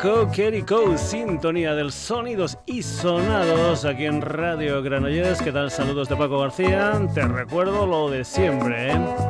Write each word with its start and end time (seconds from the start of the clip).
Co 0.00 0.30
Co, 0.66 0.96
sintonía 0.96 1.74
del 1.74 1.92
sonidos 1.92 2.56
y 2.64 2.82
sonados 2.82 3.84
aquí 3.84 4.06
en 4.06 4.22
Radio 4.22 4.82
Granollers. 4.82 5.42
¿Qué 5.42 5.52
tal? 5.52 5.70
Saludos 5.70 6.08
de 6.08 6.16
Paco 6.16 6.38
García. 6.38 6.98
Te 7.12 7.28
recuerdo 7.28 7.86
lo 7.86 8.08
de 8.08 8.24
siempre. 8.24 8.92
¿eh? 8.92 9.29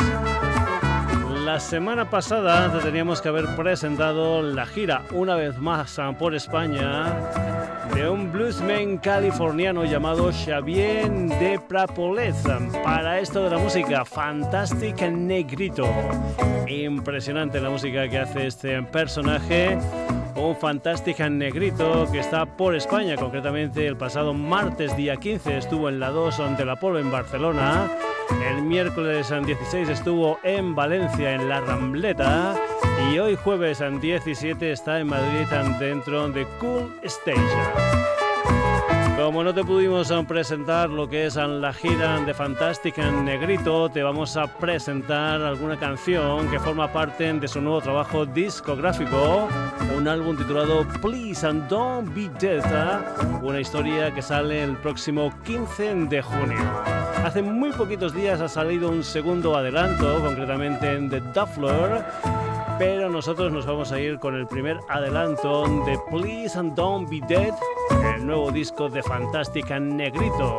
La 1.42 1.58
semana 1.58 2.10
pasada 2.10 2.70
teníamos 2.82 3.22
que 3.22 3.30
haber 3.30 3.56
presentado 3.56 4.42
la 4.42 4.66
gira 4.66 5.04
una 5.12 5.36
vez 5.36 5.56
más 5.56 5.98
por 6.18 6.34
España 6.34 7.06
de 7.92 8.08
un 8.08 8.32
bluesman 8.32 8.98
californiano 8.98 9.84
llamado 9.84 10.30
Xavier 10.32 11.10
de 11.10 11.60
Prapoleza. 11.68 12.58
Para 12.82 13.18
esto 13.18 13.42
de 13.42 13.50
la 13.50 13.58
música, 13.58 14.04
fantástica 14.04 15.10
negrito. 15.10 15.86
Impresionante 16.66 17.60
la 17.60 17.70
música 17.70 18.08
que 18.08 18.18
hace 18.18 18.46
este 18.46 18.82
personaje. 18.84 19.78
Un 20.36 20.56
fantástico 20.56 21.28
negrito 21.28 22.08
que 22.10 22.20
está 22.20 22.46
por 22.46 22.74
España, 22.74 23.16
concretamente 23.16 23.86
el 23.86 23.96
pasado 23.96 24.32
martes 24.34 24.96
día 24.96 25.16
15 25.16 25.58
estuvo 25.58 25.88
en 25.88 26.00
la 26.00 26.10
2 26.10 26.40
ante 26.40 26.64
la 26.64 26.76
Polo 26.76 26.98
en 26.98 27.10
Barcelona. 27.10 27.90
El 28.48 28.62
miércoles 28.62 29.28
16 29.28 29.88
estuvo 29.88 30.38
en 30.42 30.74
Valencia 30.74 31.34
en 31.34 31.48
la 31.48 31.60
Rambleta 31.60 32.56
y 33.10 33.18
hoy 33.18 33.36
jueves 33.36 33.82
17 34.00 34.72
está 34.72 35.00
en 35.00 35.08
Madrid 35.08 35.46
dentro 35.78 36.28
de 36.28 36.46
Cool 36.58 36.92
Station. 37.02 37.44
Como 39.16 39.42
no 39.42 39.54
te 39.54 39.64
pudimos 39.64 40.12
presentar 40.26 40.90
lo 40.90 41.08
que 41.08 41.26
es 41.26 41.36
la 41.36 41.72
gira 41.72 42.20
de 42.20 42.34
Fantastic 42.34 42.98
en 42.98 43.24
Negrito, 43.24 43.88
te 43.88 44.02
vamos 44.02 44.36
a 44.36 44.46
presentar 44.46 45.40
alguna 45.40 45.78
canción 45.78 46.50
que 46.50 46.58
forma 46.58 46.92
parte 46.92 47.32
de 47.32 47.48
su 47.48 47.60
nuevo 47.60 47.80
trabajo 47.80 48.26
discográfico, 48.26 49.48
un 49.96 50.08
álbum 50.08 50.36
titulado 50.36 50.86
Please 51.00 51.46
and 51.46 51.68
Don't 51.68 52.14
Be 52.14 52.28
Dead, 52.38 52.64
una 53.42 53.60
historia 53.60 54.12
que 54.12 54.20
sale 54.22 54.62
el 54.62 54.76
próximo 54.76 55.32
15 55.44 55.94
de 56.06 56.22
junio. 56.22 56.82
Hace 57.24 57.40
muy 57.40 57.72
poquitos 57.72 58.12
días 58.12 58.40
ha 58.40 58.48
salido 58.48 58.90
un 58.90 59.02
segundo 59.02 59.56
adelanto, 59.56 60.20
concretamente 60.20 60.92
en 60.92 61.08
The 61.08 61.20
Duffler 61.32 62.04
pero 62.78 63.08
nosotros 63.08 63.52
nos 63.52 63.66
vamos 63.66 63.92
a 63.92 64.00
ir 64.00 64.18
con 64.18 64.34
el 64.34 64.46
primer 64.46 64.78
adelanto 64.88 65.64
de 65.84 65.98
Please 66.10 66.58
and 66.58 66.74
Don't 66.74 67.08
Be 67.08 67.20
Dead, 67.28 67.54
el 68.14 68.26
nuevo 68.26 68.50
disco 68.50 68.88
de 68.88 69.02
Fantástica 69.02 69.78
Negrito. 69.78 70.58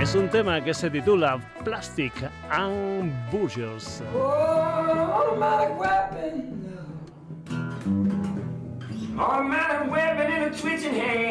Es 0.00 0.14
un 0.14 0.28
tema 0.28 0.62
que 0.62 0.74
se 0.74 0.90
titula 0.90 1.40
Plastic 1.64 2.12
and 2.50 3.12
Burgers. 3.30 4.02
Automatic 9.18 10.28
in 10.30 10.42
a 10.42 10.50
twitching. 10.50 11.22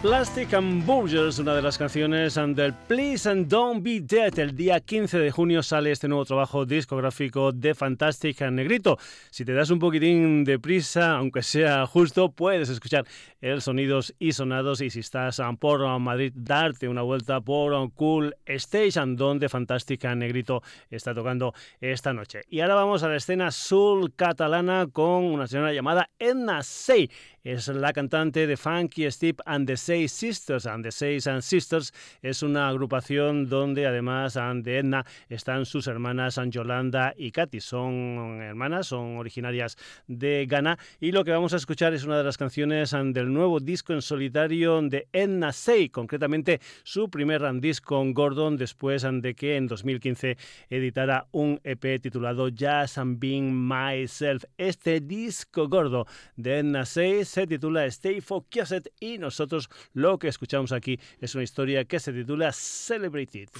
Plastic 0.00 0.54
and 0.54 0.86
Burgers, 0.86 1.40
una 1.40 1.56
de 1.56 1.60
las 1.60 1.76
canciones 1.76 2.34
del 2.34 2.72
Please 2.86 3.28
and 3.28 3.48
Don't 3.48 3.82
Be 3.82 4.00
Dead. 4.00 4.38
El 4.38 4.54
día 4.54 4.78
15 4.78 5.18
de 5.18 5.32
junio 5.32 5.60
sale 5.60 5.90
este 5.90 6.06
nuevo 6.06 6.24
trabajo 6.24 6.64
discográfico 6.64 7.50
de 7.50 7.74
Fantastic 7.74 8.42
Negrito. 8.42 8.96
Si 9.30 9.44
te 9.44 9.52
das 9.54 9.70
un 9.70 9.80
poquitín 9.80 10.44
de 10.44 10.60
prisa, 10.60 11.16
aunque 11.16 11.42
sea 11.42 11.84
justo, 11.86 12.30
puedes 12.30 12.68
escuchar 12.68 13.06
el 13.40 13.60
sonidos 13.60 14.14
y 14.20 14.32
sonados. 14.32 14.80
Y 14.82 14.90
si 14.90 15.00
estás 15.00 15.42
por 15.58 15.98
Madrid, 15.98 16.32
darte 16.36 16.88
una 16.88 17.02
vuelta 17.02 17.40
por 17.40 17.92
Cool 17.94 18.36
Station, 18.46 19.16
donde 19.16 19.48
Fantastic 19.48 20.04
Negrito 20.14 20.62
está 20.90 21.12
tocando 21.12 21.54
esta 21.80 22.12
noche. 22.12 22.42
Y 22.48 22.60
ahora 22.60 22.76
vamos 22.76 23.02
a 23.02 23.08
la 23.08 23.16
escena 23.16 23.50
sul 23.50 24.14
catalana 24.14 24.86
con 24.92 25.24
una 25.24 25.48
señora 25.48 25.72
llamada 25.72 26.08
Edna 26.20 26.62
Sey 26.62 27.10
es 27.46 27.68
la 27.68 27.92
cantante 27.92 28.48
de 28.48 28.56
Funky 28.56 29.08
Steve 29.08 29.36
and 29.46 29.68
the 29.68 29.76
Seis 29.76 30.10
Sisters. 30.10 30.66
And 30.66 30.82
the 30.82 30.90
Seis 30.90 31.28
and 31.28 31.42
Sisters 31.42 31.94
es 32.20 32.42
una 32.42 32.68
agrupación 32.68 33.48
donde 33.48 33.86
además 33.86 34.34
de 34.34 34.78
Edna 34.78 35.06
están 35.28 35.64
sus 35.64 35.86
hermanas 35.86 36.40
Yolanda 36.48 37.14
y 37.16 37.30
Katy. 37.30 37.60
Son 37.60 38.40
hermanas, 38.42 38.88
son 38.88 39.16
originarias 39.18 39.78
de 40.08 40.46
Ghana 40.48 40.76
y 40.98 41.12
lo 41.12 41.24
que 41.24 41.30
vamos 41.30 41.52
a 41.52 41.58
escuchar 41.58 41.94
es 41.94 42.02
una 42.02 42.18
de 42.18 42.24
las 42.24 42.36
canciones 42.36 42.90
del 42.90 43.32
nuevo 43.32 43.60
disco 43.60 43.92
en 43.92 44.02
solitario 44.02 44.82
de 44.82 45.06
Edna 45.12 45.52
Say, 45.52 45.88
concretamente 45.90 46.60
su 46.82 47.08
primer 47.08 47.42
disco 47.60 47.86
con 47.86 48.12
Gordon 48.12 48.56
después 48.56 49.06
de 49.08 49.34
que 49.36 49.56
en 49.56 49.68
2015 49.68 50.36
editara 50.68 51.28
un 51.30 51.60
EP 51.62 52.00
titulado 52.02 52.48
Just 52.48 52.98
and 52.98 53.20
Being 53.20 53.52
Myself. 53.54 54.44
Este 54.58 55.00
disco 55.00 55.68
gordo 55.68 56.08
de 56.34 56.58
Edna 56.58 56.84
Say 56.84 57.24
se 57.36 57.46
titula 57.46 57.84
Stay 57.84 58.22
Focused 58.22 58.84
y 58.98 59.18
nosotros 59.18 59.68
lo 59.92 60.18
que 60.18 60.28
escuchamos 60.28 60.72
aquí 60.72 60.98
es 61.20 61.34
una 61.34 61.44
historia 61.44 61.84
que 61.84 62.00
se 62.00 62.10
titula 62.10 62.50
Celebrated. 62.50 63.50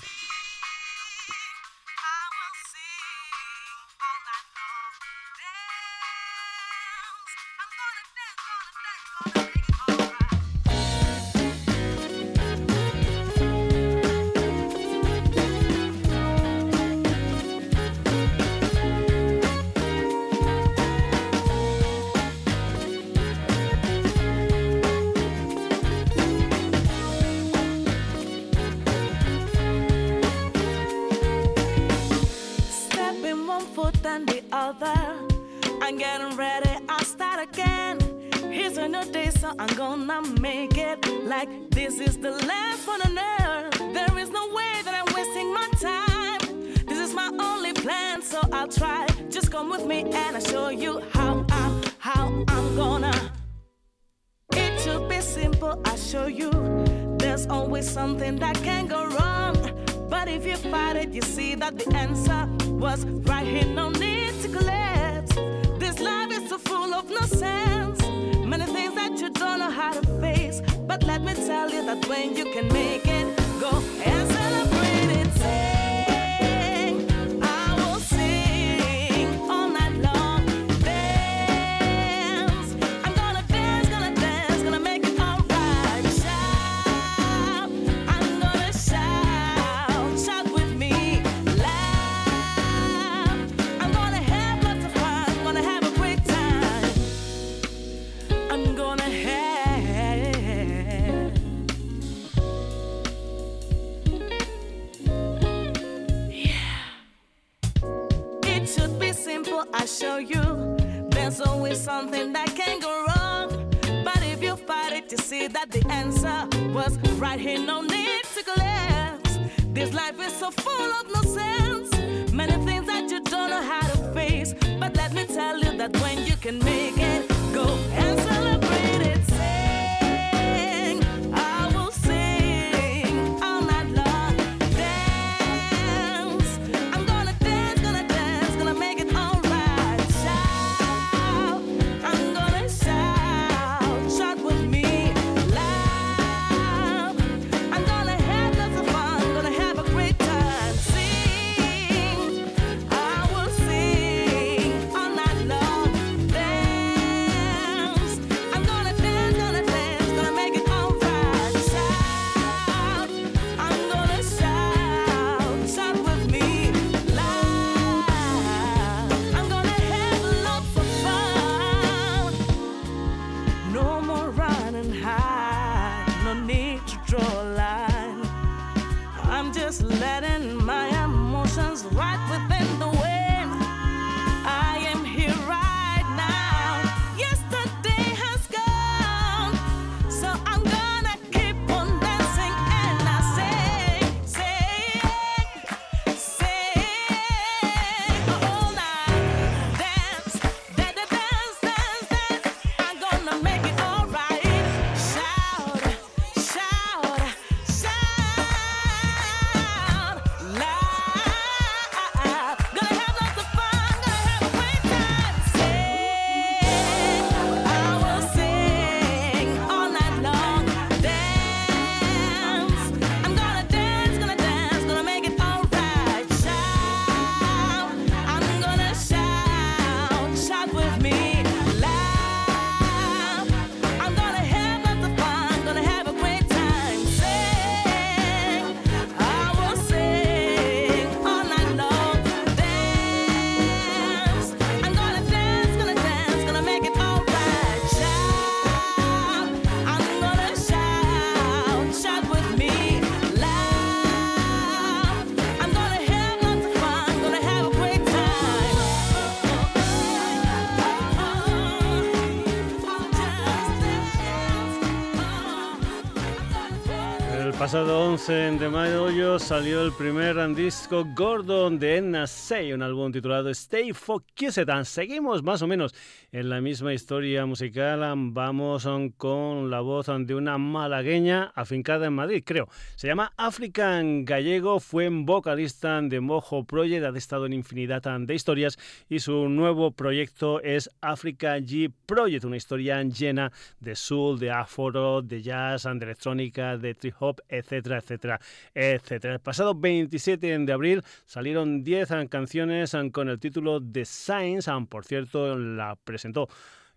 Pasado 267.66 268.00
11 268.12 268.32
de 268.60 268.68
mayo 268.68 269.40
salió 269.40 269.82
el 269.82 269.90
primer 269.90 270.36
disco 270.54 271.04
Gordon 271.16 271.80
de 271.80 271.96
Enna 271.96 272.28
Say, 272.28 272.72
un 272.72 272.80
álbum 272.80 273.10
titulado 273.10 273.50
Stay 273.50 273.92
Focused. 273.92 274.68
Seguimos 274.84 275.42
más 275.42 275.62
o 275.62 275.66
menos 275.66 275.92
en 276.32 276.48
la 276.48 276.60
misma 276.60 276.92
historia 276.92 277.46
musical. 277.46 278.02
Vamos 278.32 278.88
con 279.16 279.70
la 279.70 279.80
voz 279.80 280.06
de 280.06 280.34
una 280.34 280.58
malagueña 280.58 281.52
afincada 281.54 282.06
en 282.06 282.12
Madrid, 282.12 282.42
creo. 282.44 282.68
Se 282.96 283.06
llama 283.06 283.32
African 283.36 284.24
Gallego, 284.24 284.80
fue 284.80 285.08
vocalista 285.08 286.00
de 286.02 286.20
Mojo 286.20 286.64
Project, 286.64 287.04
ha 287.04 287.16
estado 287.16 287.46
en 287.46 287.52
infinidad 287.52 288.02
de 288.20 288.34
historias 288.34 288.78
y 289.08 289.20
su 289.20 289.48
nuevo 289.48 289.90
proyecto 289.92 290.60
es 290.60 290.90
Africa 291.00 291.58
G 291.58 291.92
Project, 292.06 292.44
una 292.44 292.56
historia 292.56 293.02
llena 293.02 293.52
de 293.80 293.94
soul, 293.94 294.38
de 294.38 294.50
afro, 294.50 295.22
de 295.22 295.42
jazz, 295.42 295.84
de 295.84 295.90
electrónica, 295.90 296.76
de 296.76 296.94
trip 296.94 297.14
hop 297.20 297.40
etcétera, 297.48 297.98
etcétera, 297.98 298.40
etcétera. 298.74 299.34
El 299.34 299.40
pasado 299.40 299.74
27 299.74 300.58
de 300.58 300.72
abril 300.72 301.02
salieron 301.24 301.82
10 301.82 302.08
canciones 302.28 302.96
con 303.12 303.28
el 303.28 303.38
título 303.38 303.80
The 303.80 304.04
Science, 304.04 304.70
por 304.88 305.04
cierto, 305.04 305.56
la 305.58 305.96
presentó 306.16 306.48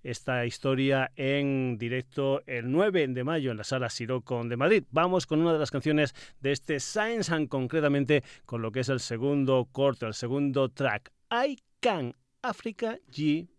esta 0.01 0.45
historia 0.45 1.11
en 1.17 1.77
directo 1.77 2.41
el 2.47 2.71
9 2.71 3.09
de 3.09 3.23
mayo 3.25 3.51
en 3.51 3.57
la 3.57 3.65
sala 3.65 3.89
Sirocco 3.89 4.41
de 4.45 4.55
Madrid. 4.55 4.85
Vamos 4.91 5.27
con 5.27 5.41
una 5.41 5.51
de 5.51 5.59
las 5.59 5.71
canciones 5.71 6.15
de 6.39 6.53
este 6.53 6.79
Science 6.79 7.33
and 7.33 7.49
concretamente 7.49 8.23
con 8.45 8.61
lo 8.61 8.71
que 8.71 8.79
es 8.79 8.87
el 8.87 9.01
segundo 9.01 9.67
corte, 9.71 10.05
el 10.05 10.13
segundo 10.13 10.69
track, 10.69 11.11
I 11.31 11.59
Can 11.81 12.13
Africa 12.41 12.97
G 13.11 13.49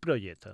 Project. 0.00 0.46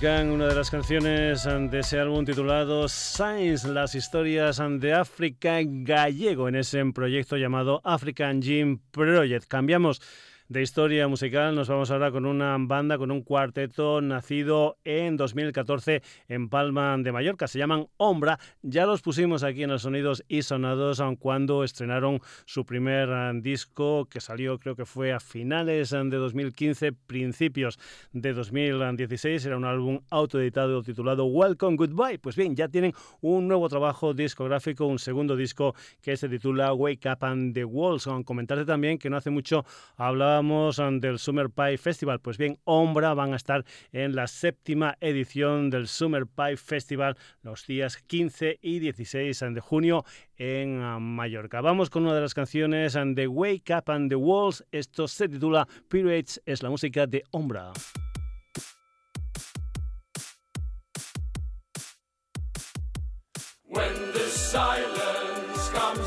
Una 0.00 0.46
de 0.46 0.54
las 0.54 0.70
canciones 0.70 1.42
de 1.42 1.80
ese 1.80 1.98
álbum 1.98 2.24
titulado 2.24 2.88
Science, 2.88 3.66
las 3.66 3.96
historias 3.96 4.62
de 4.78 4.92
África 4.92 5.58
gallego 5.60 6.46
en 6.48 6.54
ese 6.54 6.84
proyecto 6.92 7.36
llamado 7.36 7.80
African 7.82 8.40
Gym 8.40 8.78
Project. 8.92 9.48
Cambiamos 9.48 10.00
de 10.48 10.62
historia 10.62 11.06
musical. 11.08 11.54
Nos 11.54 11.68
vamos 11.68 11.90
ahora 11.90 12.10
con 12.10 12.24
una 12.24 12.56
banda, 12.58 12.96
con 12.96 13.10
un 13.10 13.22
cuarteto 13.22 14.00
nacido 14.00 14.78
en 14.84 15.16
2014 15.18 16.02
en 16.28 16.48
Palma 16.48 16.96
de 16.98 17.12
Mallorca. 17.12 17.46
Se 17.46 17.58
llaman 17.58 17.88
Ombra. 17.98 18.38
Ya 18.62 18.86
los 18.86 19.02
pusimos 19.02 19.42
aquí 19.42 19.62
en 19.62 19.70
los 19.70 19.82
Sonidos 19.82 20.24
y 20.26 20.42
Sonados 20.42 21.02
cuando 21.18 21.64
estrenaron 21.64 22.20
su 22.46 22.64
primer 22.64 23.10
eh, 23.10 23.32
disco 23.42 24.06
que 24.06 24.20
salió 24.20 24.58
creo 24.58 24.74
que 24.74 24.86
fue 24.86 25.12
a 25.12 25.20
finales 25.20 25.90
de 25.90 26.16
2015, 26.16 26.92
principios 26.92 27.78
de 28.12 28.32
2016. 28.32 29.44
Era 29.44 29.56
un 29.58 29.66
álbum 29.66 30.00
autoeditado 30.10 30.82
titulado 30.82 31.26
Welcome 31.26 31.76
Goodbye. 31.76 32.18
Pues 32.18 32.36
bien, 32.36 32.56
ya 32.56 32.68
tienen 32.68 32.94
un 33.20 33.48
nuevo 33.48 33.68
trabajo 33.68 34.14
discográfico, 34.14 34.86
un 34.86 34.98
segundo 34.98 35.36
disco 35.36 35.74
que 36.00 36.16
se 36.16 36.28
titula 36.28 36.72
Wake 36.72 37.06
Up 37.10 37.24
and 37.24 37.52
the 37.54 37.64
Walls. 37.66 38.08
Comentarte 38.24 38.64
también 38.64 38.98
que 38.98 39.10
no 39.10 39.18
hace 39.18 39.28
mucho 39.28 39.66
hablaba 39.96 40.37
del 40.42 41.18
Summer 41.18 41.50
Pie 41.50 41.78
Festival. 41.78 42.20
Pues 42.20 42.38
bien, 42.38 42.58
Ombra 42.62 43.12
van 43.14 43.32
a 43.32 43.36
estar 43.36 43.64
en 43.90 44.14
la 44.14 44.28
séptima 44.28 44.96
edición 45.00 45.68
del 45.68 45.88
Summer 45.88 46.26
Pie 46.26 46.56
Festival 46.56 47.16
los 47.42 47.66
días 47.66 47.96
15 47.96 48.60
y 48.62 48.78
16 48.78 49.40
de 49.52 49.60
junio 49.60 50.04
en 50.36 50.80
ah, 50.80 51.00
Mallorca. 51.00 51.60
Vamos 51.60 51.90
con 51.90 52.04
una 52.04 52.14
de 52.14 52.20
las 52.20 52.34
canciones 52.34 52.94
de 52.94 53.26
Wake 53.26 53.74
Up 53.74 53.90
and 53.90 54.10
the 54.10 54.16
Walls. 54.16 54.64
Esto 54.70 55.08
se 55.08 55.28
titula 55.28 55.66
Pirates, 55.88 56.40
es 56.46 56.62
la 56.62 56.70
música 56.70 57.06
de 57.06 57.24
Ombra. 57.32 57.72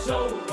comes 0.07 0.50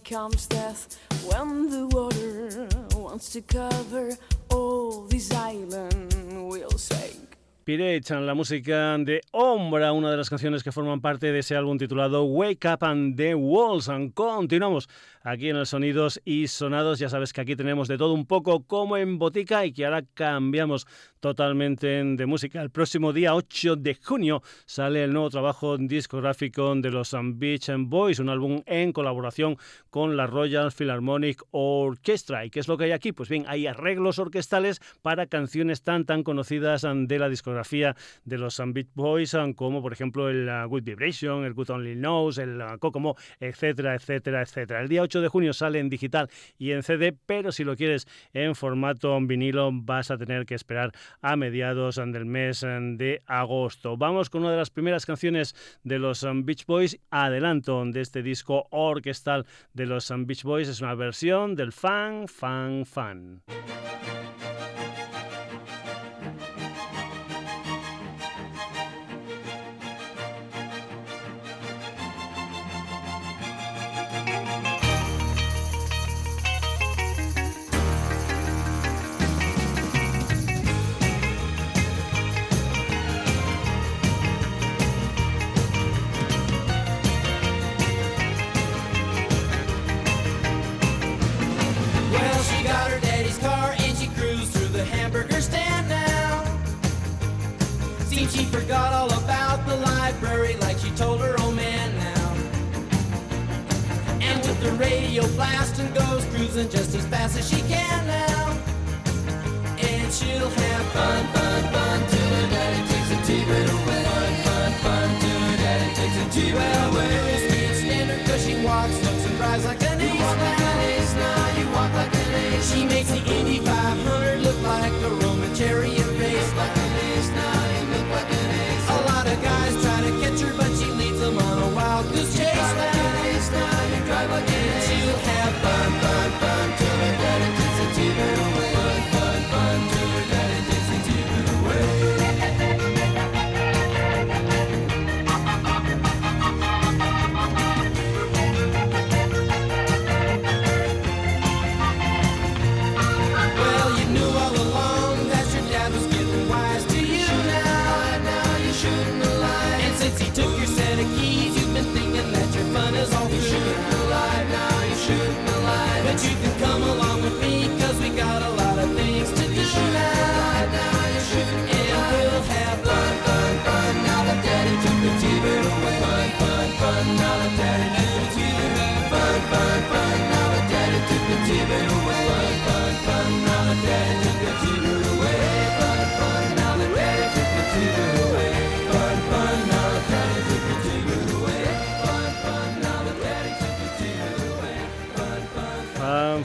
death 0.00 0.98
when 1.26 1.70
the 1.70 1.86
water 1.94 2.68
wants 2.96 3.30
to 3.32 3.40
cover 3.42 4.16
all 4.50 5.06
this 5.06 5.30
island 5.32 6.12
will 6.48 6.76
sink. 6.76 7.36
Pirates, 7.64 8.10
la 8.10 8.34
música 8.34 8.98
de 8.98 9.22
Ombra, 9.30 9.92
una 9.92 10.10
de 10.10 10.16
las 10.16 10.28
canciones 10.28 10.62
que 10.62 10.72
forman 10.72 11.00
parte 11.00 11.32
de 11.32 11.38
ese 11.38 11.56
álbum 11.56 11.78
titulado 11.78 12.24
Wake 12.24 12.66
Up 12.68 12.84
and 12.84 13.16
the 13.16 13.34
Walls. 13.34 13.88
And 13.88 14.12
continuamos 14.12 14.88
aquí 15.24 15.48
en 15.48 15.58
los 15.58 15.70
Sonidos 15.70 16.20
y 16.24 16.46
Sonados. 16.46 17.00
Ya 17.00 17.08
sabes 17.08 17.32
que 17.32 17.40
aquí 17.40 17.56
tenemos 17.56 17.88
de 17.88 17.98
todo 17.98 18.12
un 18.12 18.26
poco 18.26 18.62
como 18.64 18.96
en 18.96 19.18
botica 19.18 19.66
y 19.66 19.72
que 19.72 19.84
ahora 19.84 20.04
cambiamos 20.14 20.86
totalmente 21.18 21.86
de 21.86 22.26
música. 22.26 22.60
El 22.60 22.70
próximo 22.70 23.12
día 23.12 23.34
8 23.34 23.76
de 23.76 23.94
junio 23.94 24.42
sale 24.66 25.02
el 25.02 25.12
nuevo 25.12 25.30
trabajo 25.30 25.78
discográfico 25.78 26.74
de 26.76 26.90
los 26.90 27.16
Beach 27.36 27.70
Boys, 27.78 28.18
un 28.18 28.28
álbum 28.28 28.62
en 28.66 28.92
colaboración 28.92 29.56
con 29.88 30.16
la 30.16 30.26
Royal 30.26 30.70
Philharmonic 30.70 31.42
Orchestra. 31.50 32.44
¿Y 32.44 32.50
qué 32.50 32.60
es 32.60 32.68
lo 32.68 32.76
que 32.76 32.84
hay 32.84 32.92
aquí? 32.92 33.12
Pues 33.12 33.30
bien, 33.30 33.44
hay 33.48 33.66
arreglos 33.66 34.18
orquestales 34.18 34.80
para 35.00 35.26
canciones 35.26 35.82
tan 35.82 36.04
tan 36.04 36.22
conocidas 36.22 36.82
de 36.84 37.18
la 37.18 37.30
discografía 37.30 37.96
de 38.26 38.36
los 38.36 38.60
Beach 38.66 38.88
Boys, 38.94 39.34
como 39.56 39.80
por 39.80 39.94
ejemplo 39.94 40.28
el 40.28 40.46
uh, 40.46 40.68
Good 40.68 40.82
Vibration, 40.82 41.44
el 41.44 41.54
Good 41.54 41.70
Only 41.70 41.94
Knows, 41.94 42.36
el 42.36 42.60
uh, 42.60 42.78
Kokomo, 42.78 43.16
etcétera, 43.40 43.94
etcétera, 43.94 44.42
etcétera. 44.42 44.82
El 44.82 44.88
día 44.88 45.00
8 45.00 45.13
de 45.20 45.28
junio 45.28 45.52
sale 45.52 45.78
en 45.78 45.88
digital 45.88 46.28
y 46.58 46.72
en 46.72 46.82
CD, 46.82 47.16
pero 47.26 47.52
si 47.52 47.64
lo 47.64 47.76
quieres 47.76 48.06
en 48.32 48.54
formato 48.54 49.18
vinilo 49.20 49.70
vas 49.72 50.10
a 50.10 50.18
tener 50.18 50.46
que 50.46 50.54
esperar 50.54 50.92
a 51.20 51.36
mediados 51.36 51.96
del 51.96 52.26
mes 52.26 52.60
de 52.60 53.22
agosto. 53.26 53.96
Vamos 53.96 54.30
con 54.30 54.42
una 54.42 54.52
de 54.52 54.58
las 54.58 54.70
primeras 54.70 55.06
canciones 55.06 55.54
de 55.82 55.98
los 55.98 56.26
Beach 56.44 56.66
Boys, 56.66 56.98
adelanto 57.10 57.84
de 57.84 58.00
este 58.00 58.22
disco 58.22 58.66
orquestal 58.70 59.46
de 59.72 59.86
los 59.86 60.12
Beach 60.16 60.42
Boys, 60.42 60.68
es 60.68 60.80
una 60.80 60.94
versión 60.94 61.54
del 61.54 61.72
Fan, 61.72 62.28
Fan, 62.28 62.86
Fan. 62.86 63.42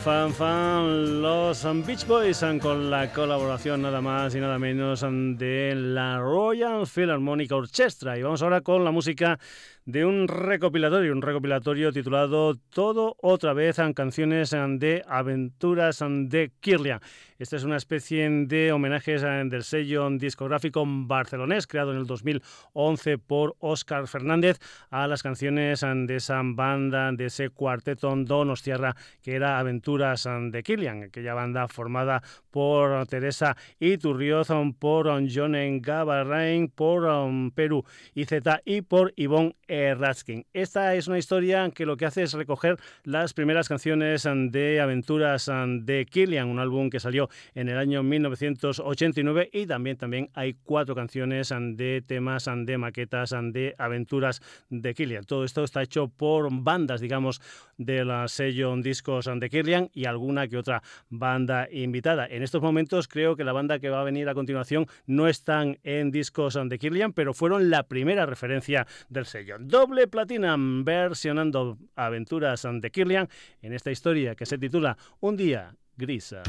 Fan, 0.04 0.34
fan, 0.34 1.22
los 1.22 1.68
Beach 1.86 2.08
Boys 2.08 2.46
con 2.62 2.90
la 2.90 3.12
colaboración 3.12 3.82
nada 3.82 4.00
más 4.00 4.34
y 4.34 4.40
nada 4.40 4.58
menos 4.58 5.02
de 5.02 5.74
la 5.76 6.20
Royal 6.20 6.88
Philharmonic 6.88 7.52
Orchestra. 7.52 8.18
Y 8.18 8.24
vamos 8.24 8.42
ahora 8.42 8.62
con 8.62 8.86
la 8.86 8.92
música 8.92 9.38
de 9.86 10.06
un 10.06 10.28
recopilatorio, 10.28 11.14
un 11.14 11.22
recopilatorio 11.22 11.92
titulado 11.92 12.56
Todo 12.70 13.16
otra 13.22 13.54
vez 13.54 13.80
en 13.80 13.94
canciones 13.94 14.52
de 14.52 15.04
aventuras 15.08 16.04
de 16.08 16.52
Kirlian. 16.60 17.00
Esta 17.40 17.56
es 17.56 17.64
una 17.64 17.78
especie 17.78 18.30
de 18.30 18.74
homenajes 18.74 19.22
del 19.22 19.64
sello 19.64 20.10
discográfico 20.10 20.84
barcelonés 20.86 21.68
creado 21.68 21.94
en 21.94 22.00
el 22.00 22.06
2011 22.06 23.18
por 23.18 23.56
Óscar 23.60 24.08
Fernández 24.08 24.60
a 24.90 25.08
las 25.08 25.24
canciones 25.24 25.80
de 25.80 26.16
esa 26.18 26.42
banda, 26.44 27.14
de 27.14 27.28
ese 27.28 27.50
cuarteto 27.50 28.14
Donostiarra 28.14 28.94
que 29.22 29.36
era 29.36 29.58
Aventuras 29.58 30.28
de 30.52 30.64
Kirlian, 30.64 31.04
aquella 31.04 31.34
banda 31.34 31.70
formada 31.70 32.22
por 32.52 33.08
Teresa 33.08 33.56
Iturrioz, 33.80 34.50
por 34.78 35.08
John 35.34 35.82
Gabarrain, 35.82 36.68
por 36.68 37.06
um, 37.06 37.52
Perú 37.52 37.86
IZ 38.16 38.34
y 38.66 38.82
por 38.82 39.14
Ivonne 39.16 39.56
Ratskin. 39.70 40.46
Esta 40.54 40.96
es 40.96 41.08
una 41.08 41.18
historia 41.18 41.70
que 41.74 41.86
lo 41.86 41.96
que 41.96 42.06
hace 42.06 42.24
es 42.24 42.34
recoger 42.34 42.78
las 43.04 43.34
primeras 43.34 43.70
canciones 43.70 44.26
um, 44.26 44.50
de 44.50 44.82
Aventuras 44.82 45.48
um, 45.48 45.86
de 45.86 46.06
Killian, 46.06 46.48
un 46.48 46.60
álbum 46.60 46.90
que 46.90 47.00
salió 47.00 47.30
en 47.54 47.70
el 47.70 47.78
año 47.78 48.02
1989 48.02 49.50
y 49.54 49.68
también, 49.68 49.98
también 49.98 50.30
hay 50.34 50.56
cuatro 50.64 50.96
canciones 50.96 51.52
um, 51.52 51.76
de 51.76 52.04
temas 52.06 52.50
de 52.66 52.78
maquetas 52.78 53.36
de 53.52 53.76
Aventuras 53.78 54.42
de 54.70 54.94
Killian. 54.94 55.24
Todo 55.26 55.44
esto 55.44 55.64
está 55.64 55.84
hecho 55.84 56.08
por 56.08 56.48
bandas, 56.52 57.00
digamos, 57.00 57.42
de 57.78 58.04
la 58.06 58.28
sello 58.28 58.76
Discos 58.78 59.30
de 59.34 59.50
Killian 59.50 59.90
y 59.94 60.06
alguna 60.06 60.48
que 60.48 60.58
otra 60.58 60.82
banda 61.10 61.68
invitada. 61.72 62.26
En 62.28 62.44
estos 62.44 62.62
momentos 62.62 63.08
creo 63.08 63.36
que 63.36 63.44
la 63.44 63.54
banda 63.54 63.80
que 63.80 63.90
va 63.90 64.02
a 64.02 64.04
venir 64.04 64.30
a 64.30 64.34
continuación 64.34 64.88
no 65.06 65.28
están 65.28 65.78
en 65.84 66.12
Discos 66.12 66.58
de 66.64 66.80
Killian, 66.80 67.14
pero 67.14 67.34
fueron 67.34 67.70
la 67.70 67.84
primera 67.84 68.26
referencia 68.26 68.88
del 69.10 69.26
sello. 69.26 69.59
Doble 69.60 70.08
platina 70.08 70.56
versionando 70.58 71.78
Aventuras 71.96 72.66
de 72.72 72.92
Killian 72.92 73.28
en 73.62 73.74
esta 73.74 73.92
historia 73.92 74.34
que 74.34 74.46
se 74.46 74.58
titula 74.58 74.98
Un 75.20 75.36
día 75.36 75.76
grisa. 75.98 76.44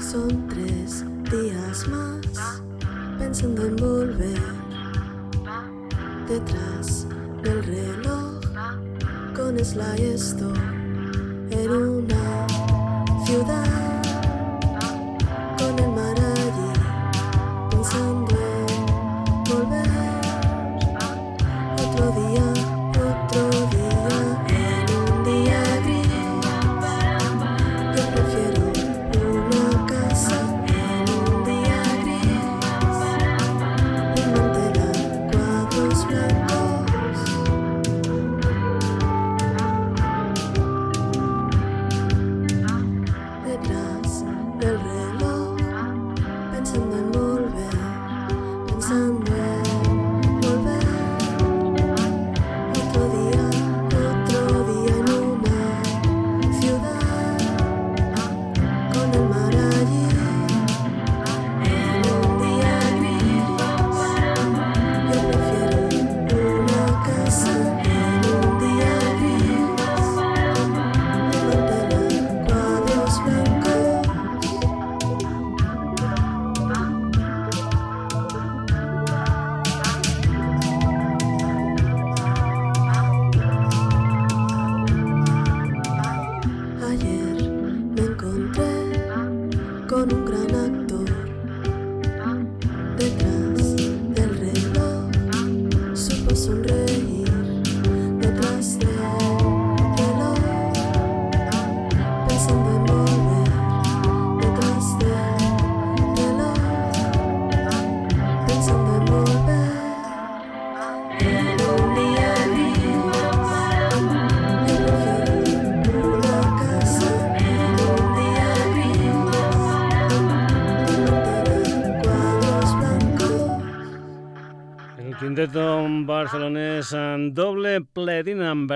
Son 0.00 0.48
tres 0.48 1.04
días 1.30 1.86
más 1.86 2.62
pensando 3.16 3.64
en 3.64 3.76
volver 3.76 4.40
detrás 6.28 7.06
del 7.42 7.62
reloj 7.62 8.40
con 9.36 9.56
Sly 9.56 10.02
estoy 10.02 10.58
en 11.52 11.70
una 11.70 12.46
ciudad 13.24 13.95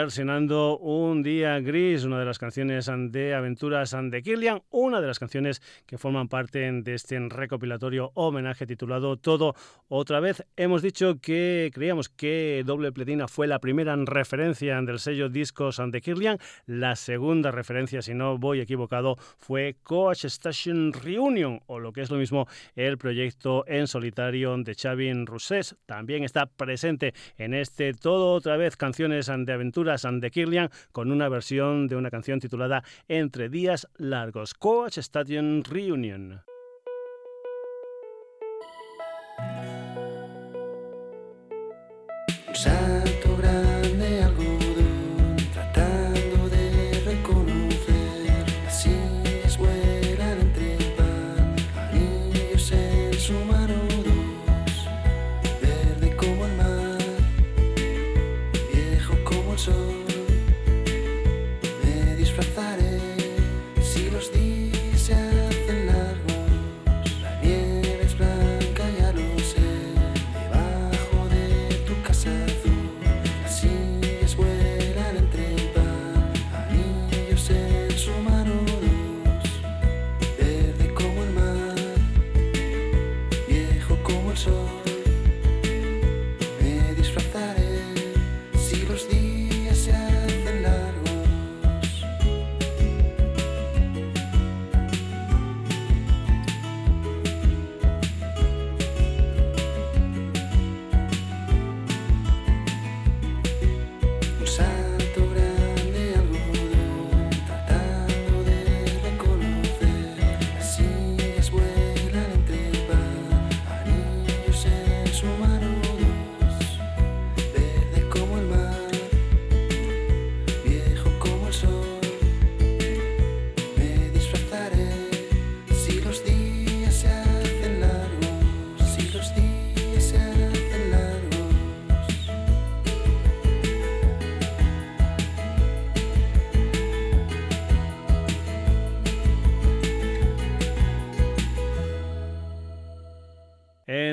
Platinum 0.01 0.11
versionando 0.11 0.79
Un 1.21 1.25
día 1.25 1.61
gris, 1.61 2.05
una 2.05 2.19
de 2.19 2.25
las 2.25 2.39
canciones 2.39 2.91
de 3.11 3.35
aventuras 3.35 3.95
de 4.05 4.23
Killian, 4.23 4.63
una 4.71 5.03
de 5.03 5.07
las 5.07 5.19
canciones 5.19 5.61
que 5.85 5.99
forman 5.99 6.29
parte 6.29 6.73
de 6.73 6.95
este 6.95 7.19
recopilatorio 7.29 8.11
homenaje 8.15 8.65
titulado 8.65 9.19
Todo 9.19 9.55
otra 9.89 10.21
vez. 10.21 10.47
Hemos 10.57 10.81
dicho 10.81 11.21
que 11.21 11.71
creíamos 11.75 12.09
que 12.09 12.63
Doble 12.65 12.91
Platina 12.91 13.29
fue 13.29 13.47
la 13.47 13.59
primera 13.59 13.95
referencia 13.97 14.81
del 14.81 14.99
sello 14.99 15.29
discos 15.29 15.79
de 15.91 16.01
Killian, 16.01 16.39
la 16.65 16.97
segunda 16.97 17.51
referencia, 17.51 18.01
si 18.01 18.15
no 18.15 18.39
voy 18.39 18.61
equivocado, 18.61 19.19
fue 19.37 19.77
Coach 19.83 20.25
Station 20.25 20.95
Reunion, 20.95 21.61
o 21.67 21.81
lo 21.81 21.93
que 21.93 22.01
es 22.01 22.11
lo 22.11 22.17
mismo, 22.17 22.49
el 22.77 22.97
proyecto 22.97 23.65
en 23.67 23.89
solitario 23.89 24.57
de 24.57 24.75
Xavi 24.75 25.13
Rousses. 25.27 25.77
También 25.85 26.25
está 26.25 26.47
presente 26.47 27.13
en 27.37 27.53
este 27.53 27.93
todo 27.93 28.33
otra 28.33 28.57
vez 28.57 28.79
canciones 28.79 29.27
de 29.27 29.53
aventuras 29.53 30.07
de 30.11 30.31
Kirlian 30.31 30.71
con 30.93 31.10
una 31.13 31.29
versión 31.29 31.87
de 31.87 31.97
una 31.97 32.11
canción 32.11 32.41
titulada 32.41 32.83
Entre 33.09 33.49
días 33.49 33.89
largos, 33.97 34.55
Coach 34.55 34.99
Stadium 34.99 35.63
Reunion. 35.63 36.43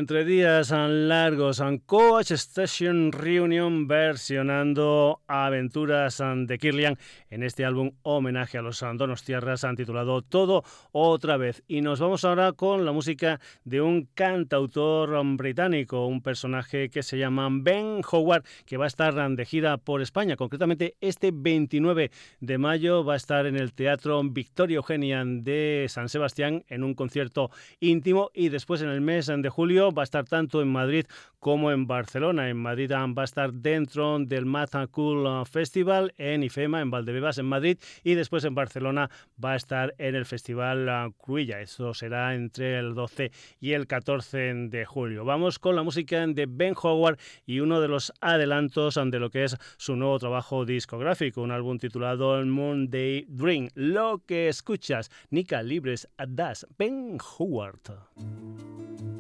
Entre 0.08 0.24
días 0.24 0.72
largos, 0.72 1.62
Coach 1.86 2.32
Station 2.32 3.12
Reunion 3.12 3.90
versionando 3.90 5.20
Aventuras 5.28 6.24
de 6.46 6.58
Kirlian 6.58 6.98
en 7.30 7.44
este 7.44 7.66
álbum 7.66 7.92
homenaje 8.04 8.58
a 8.58 8.62
los 8.62 8.80
Donostiarras 8.80 9.66
han 9.66 9.76
titulado 9.76 10.22
Todo 10.22 10.64
otra 10.94 11.36
vez. 11.36 11.62
Y 11.68 11.82
nos 11.82 12.00
vamos 12.00 12.24
ahora 12.24 12.54
con 12.54 12.86
la 12.86 12.94
música 12.94 13.42
de 13.66 13.82
un 13.82 14.08
cantautor 14.14 15.22
británico, 15.36 16.08
un 16.08 16.22
personaje 16.22 16.90
que 16.90 17.04
se 17.04 17.18
llama 17.18 17.50
Ben 17.52 18.00
Howard, 18.10 18.46
que 18.66 18.78
va 18.78 18.86
a 18.86 18.88
estar 18.88 19.14
de 19.14 19.46
gira 19.46 19.76
por 19.76 20.02
España. 20.02 20.38
Concretamente, 20.38 20.96
este 21.02 21.32
29 21.34 22.12
de 22.40 22.58
mayo 22.58 23.04
va 23.04 23.16
a 23.16 23.18
estar 23.18 23.46
en 23.46 23.58
el 23.58 23.74
Teatro 23.74 24.24
Victoria 24.24 24.78
Eugenia 24.78 25.22
de 25.26 25.88
San 25.90 26.08
Sebastián 26.08 26.64
en 26.70 26.86
un 26.86 26.94
concierto 26.94 27.52
íntimo 27.82 28.32
y 28.34 28.48
después 28.48 28.82
en 28.82 28.88
el 28.88 29.02
mes 29.02 29.26
de 29.28 29.50
julio 29.50 29.92
va 29.98 30.04
a 30.04 30.04
estar 30.04 30.26
tanto 30.26 30.62
en 30.62 30.68
Madrid 30.68 31.06
como 31.40 31.72
en 31.72 31.88
Barcelona. 31.88 32.50
En 32.50 32.58
Madrid 32.58 32.92
va 32.92 33.22
a 33.22 33.26
estar 33.26 33.54
dentro 33.54 34.20
del 34.20 34.46
Mata 34.46 34.88
Cool 34.88 35.46
Festival, 35.46 36.14
en 36.18 36.44
IFEMA, 36.44 36.82
en 36.82 36.92
Valdebebas, 36.92 37.38
en 37.38 37.46
Madrid, 37.46 37.78
y 38.04 38.16
después 38.16 38.44
en 38.44 38.56
Barcelona 38.56 39.10
va 39.44 39.54
a 39.54 39.56
estar 39.56 39.96
en 39.98 40.16
el 40.16 40.26
Festival 40.26 40.88
uh, 40.88 41.12
Cruilla. 41.14 41.62
Eso 41.62 41.94
será 41.94 42.36
entre 42.36 42.80
el 42.80 42.94
12 42.94 43.32
y 43.60 43.74
el 43.74 43.88
14 43.88 44.38
de 44.70 44.86
julio. 44.86 45.26
Vamos 45.26 45.60
con 45.60 45.76
la 45.76 45.84
música 45.84 46.26
de 46.26 46.46
Ben 46.48 46.74
Howard 46.82 47.18
y 47.46 47.60
uno 47.60 47.82
de 47.82 47.88
los 47.88 48.14
adelantos 48.22 48.96
de 48.96 49.20
lo 49.20 49.30
que 49.30 49.44
es 49.44 49.58
su 49.78 49.96
nuevo 49.96 50.20
trabajo 50.20 50.66
discográfico, 50.66 51.42
un 51.42 51.52
álbum 51.52 51.78
titulado 51.78 52.44
Moon 52.46 52.90
Day 52.90 53.26
Dream. 53.28 53.70
Lo 53.76 54.22
que 54.26 54.48
escuchas, 54.48 55.10
Nica 55.30 55.62
Libres 55.64 56.08
Das, 56.28 56.68
Ben 56.78 57.18
Howard. 57.38 59.17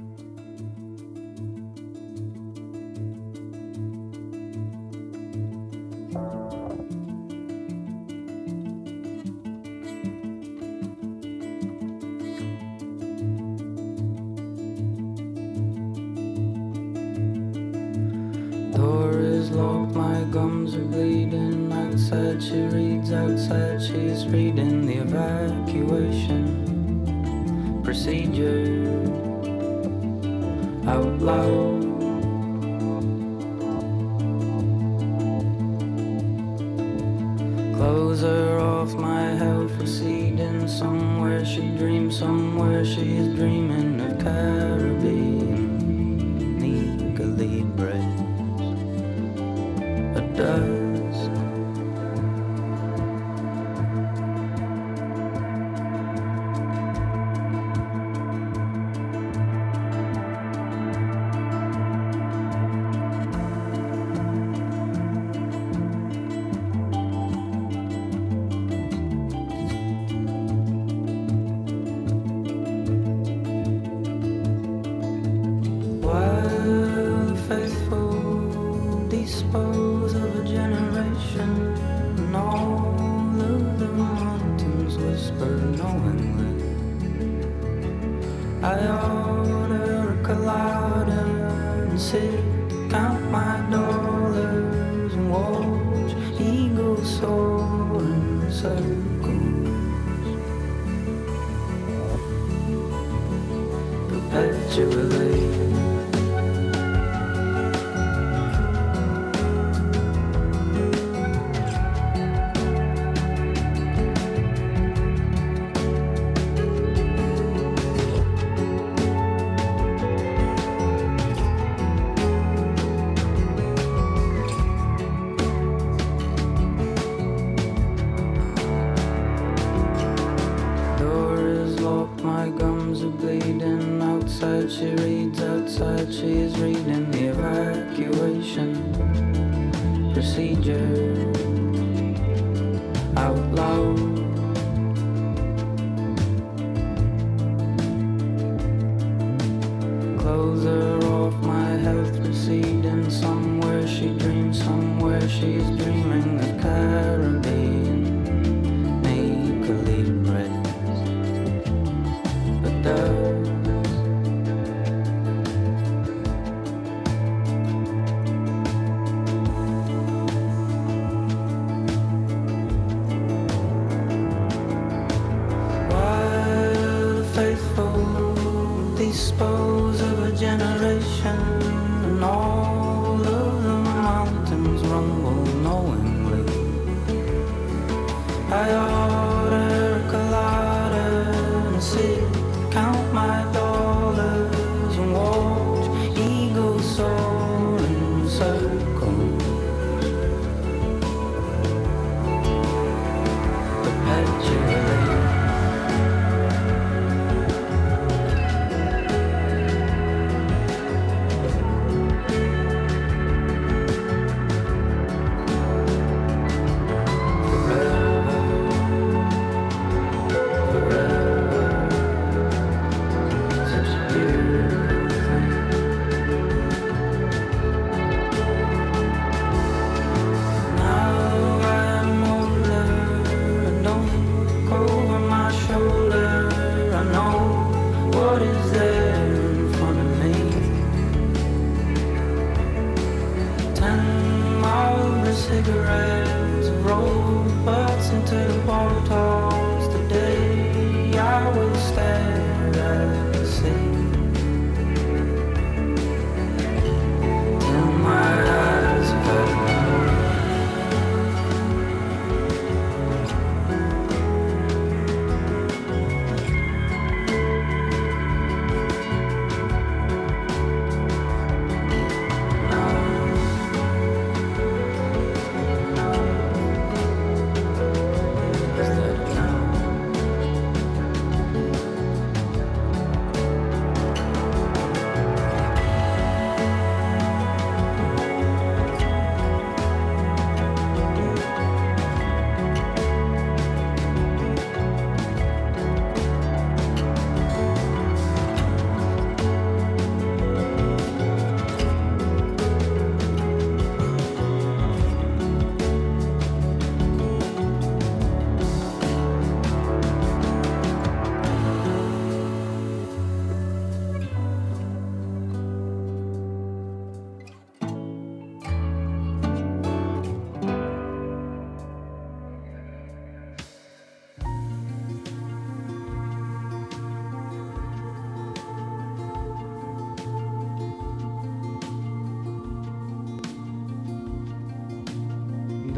She 22.47 22.61
reads, 22.61 23.11
outside 23.11 23.81
she's 23.81 24.25
reading. 24.27 24.85
The 24.85 24.97
evacuation 24.99 26.45
procedure. 27.83 28.85
Out 30.87 31.19
loud. 31.19 31.76
Somewhere 42.17 42.83
she's 42.83 43.27
dreaming 43.35 43.86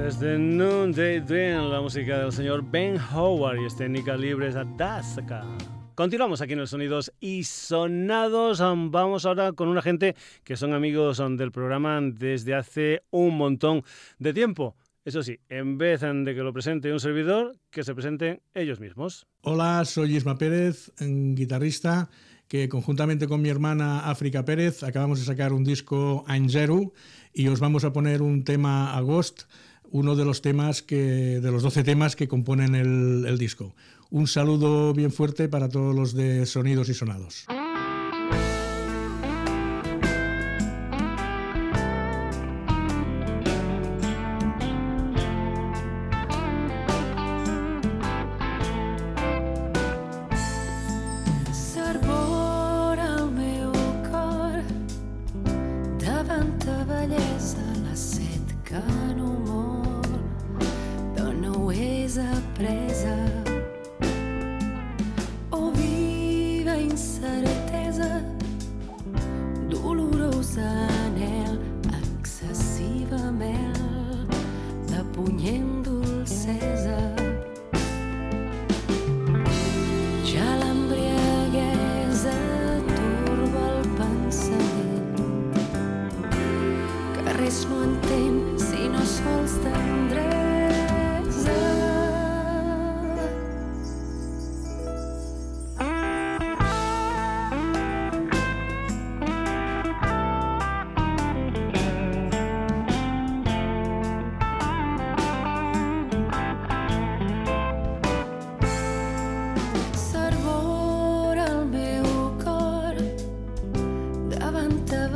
Desde 0.10 0.40
Noonday 0.40 1.20
Dream, 1.20 1.70
la 1.70 1.82
música 1.82 2.18
del 2.18 2.32
señor 2.32 2.68
Ben 2.68 2.98
Howard 2.98 3.62
y 3.62 3.66
es 3.66 3.76
técnica 3.76 4.18
libres 4.18 4.56
a 4.56 4.64
Daska. 4.64 5.46
Continuamos 5.94 6.42
aquí 6.42 6.54
en 6.54 6.60
los 6.62 6.72
sonidos 6.72 7.14
y 7.20 7.44
sonados. 7.44 8.60
Vamos 8.60 9.28
ahora 9.28 9.52
con 9.52 9.68
una 9.68 9.84
gente 9.84 10.16
que 10.44 10.58
son 10.58 10.74
amigos 10.74 11.22
del 11.38 11.52
programa 11.52 12.02
desde 12.02 12.56
hace 12.56 13.04
un 13.12 13.38
montón 13.38 13.84
de 14.18 14.34
tiempo. 14.34 14.76
Eso 15.06 15.22
sí, 15.22 15.38
en 15.48 15.78
vez 15.78 16.02
de 16.02 16.34
que 16.34 16.42
lo 16.42 16.54
presente 16.54 16.92
un 16.92 17.00
servidor, 17.00 17.56
que 17.70 17.84
se 17.84 17.94
presenten 17.94 18.42
ellos 18.56 18.80
mismos. 18.80 19.28
Hola, 19.42 19.86
soy 19.86 20.16
Isma 20.16 20.40
Pérez, 20.40 20.92
guitarrista, 21.00 22.10
que 22.48 22.68
conjuntamente 22.68 23.28
con 23.28 23.44
mi 23.44 23.50
hermana 23.50 24.10
África 24.10 24.44
Pérez 24.44 24.82
acabamos 24.82 25.20
de 25.20 25.26
sacar 25.26 25.54
un 25.54 25.64
disco 25.64 26.26
Angeru 26.28 26.94
y 27.32 27.48
os 27.48 27.60
vamos 27.60 27.84
a 27.84 27.94
poner 27.94 28.24
un 28.24 28.44
tema 28.44 28.98
Agost, 28.98 29.44
uno 29.92 30.16
de 30.16 30.26
los 30.26 30.42
temas 30.42 30.82
que, 30.82 31.40
de 31.42 31.52
los 31.52 31.64
12 31.64 31.84
temas 31.84 32.16
que 32.16 32.28
componen 32.28 32.76
el, 32.76 33.26
el 33.28 33.38
disco. 33.38 33.74
Un 34.10 34.28
saludo 34.28 34.94
bien 34.94 35.12
fuerte 35.12 35.50
para 35.50 35.70
todos 35.70 35.96
los 35.96 36.14
de 36.14 36.46
Sonidos 36.46 36.90
y 36.90 36.94
Sonados. 36.94 37.46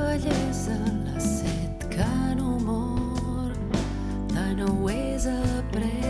bellesa 0.03 0.77
la 1.05 1.19
set 1.19 1.87
que 1.89 2.11
no 2.35 2.57
mor, 2.67 3.51
de 4.35 4.47
nou 4.59 4.89
és 4.89 5.27
après. 5.27 6.02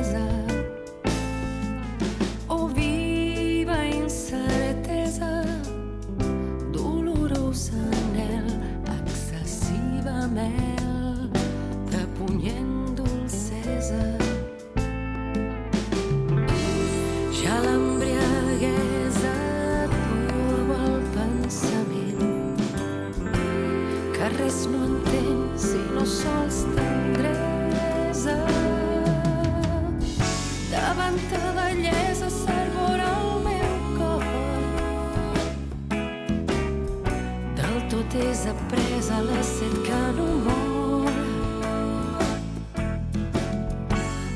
Tot 38.44 38.50
és 38.52 38.56
apresa 38.56 39.22
la 39.22 39.42
set 39.42 39.76
que 39.86 40.00
no 40.16 40.26
mor. 40.44 41.12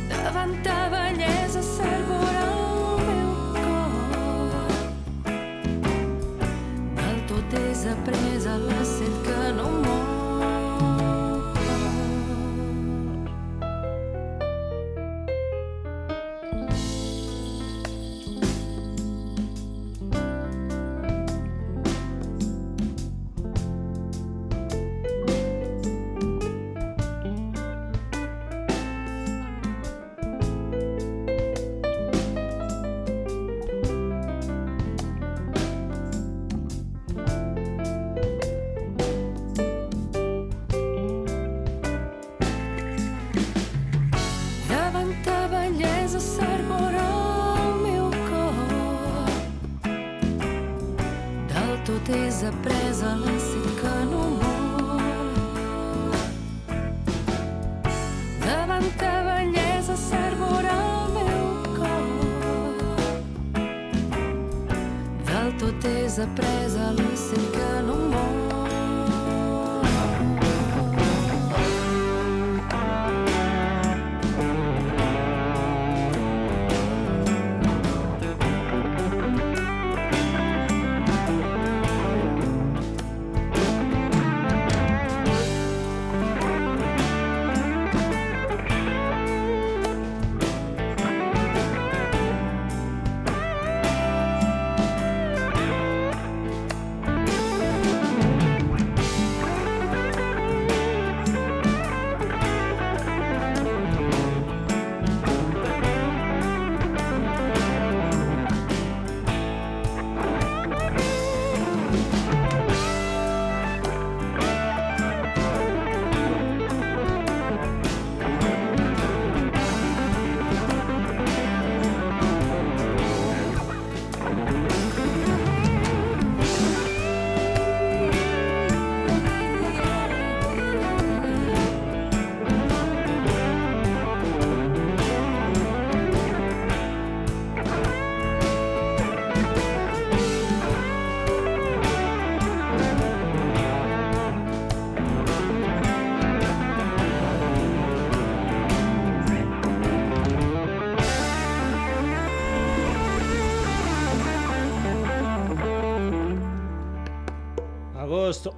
Davant 0.09 0.53
ta 0.63 0.77
bellesa 0.93 1.61
servorà 1.61 2.45
el 2.47 3.01
meu 3.07 3.31
cor. 3.57 4.71
Del 7.01 7.19
tot 7.33 7.57
és 7.59 7.85
apresa 7.95 8.55
la 8.63 8.86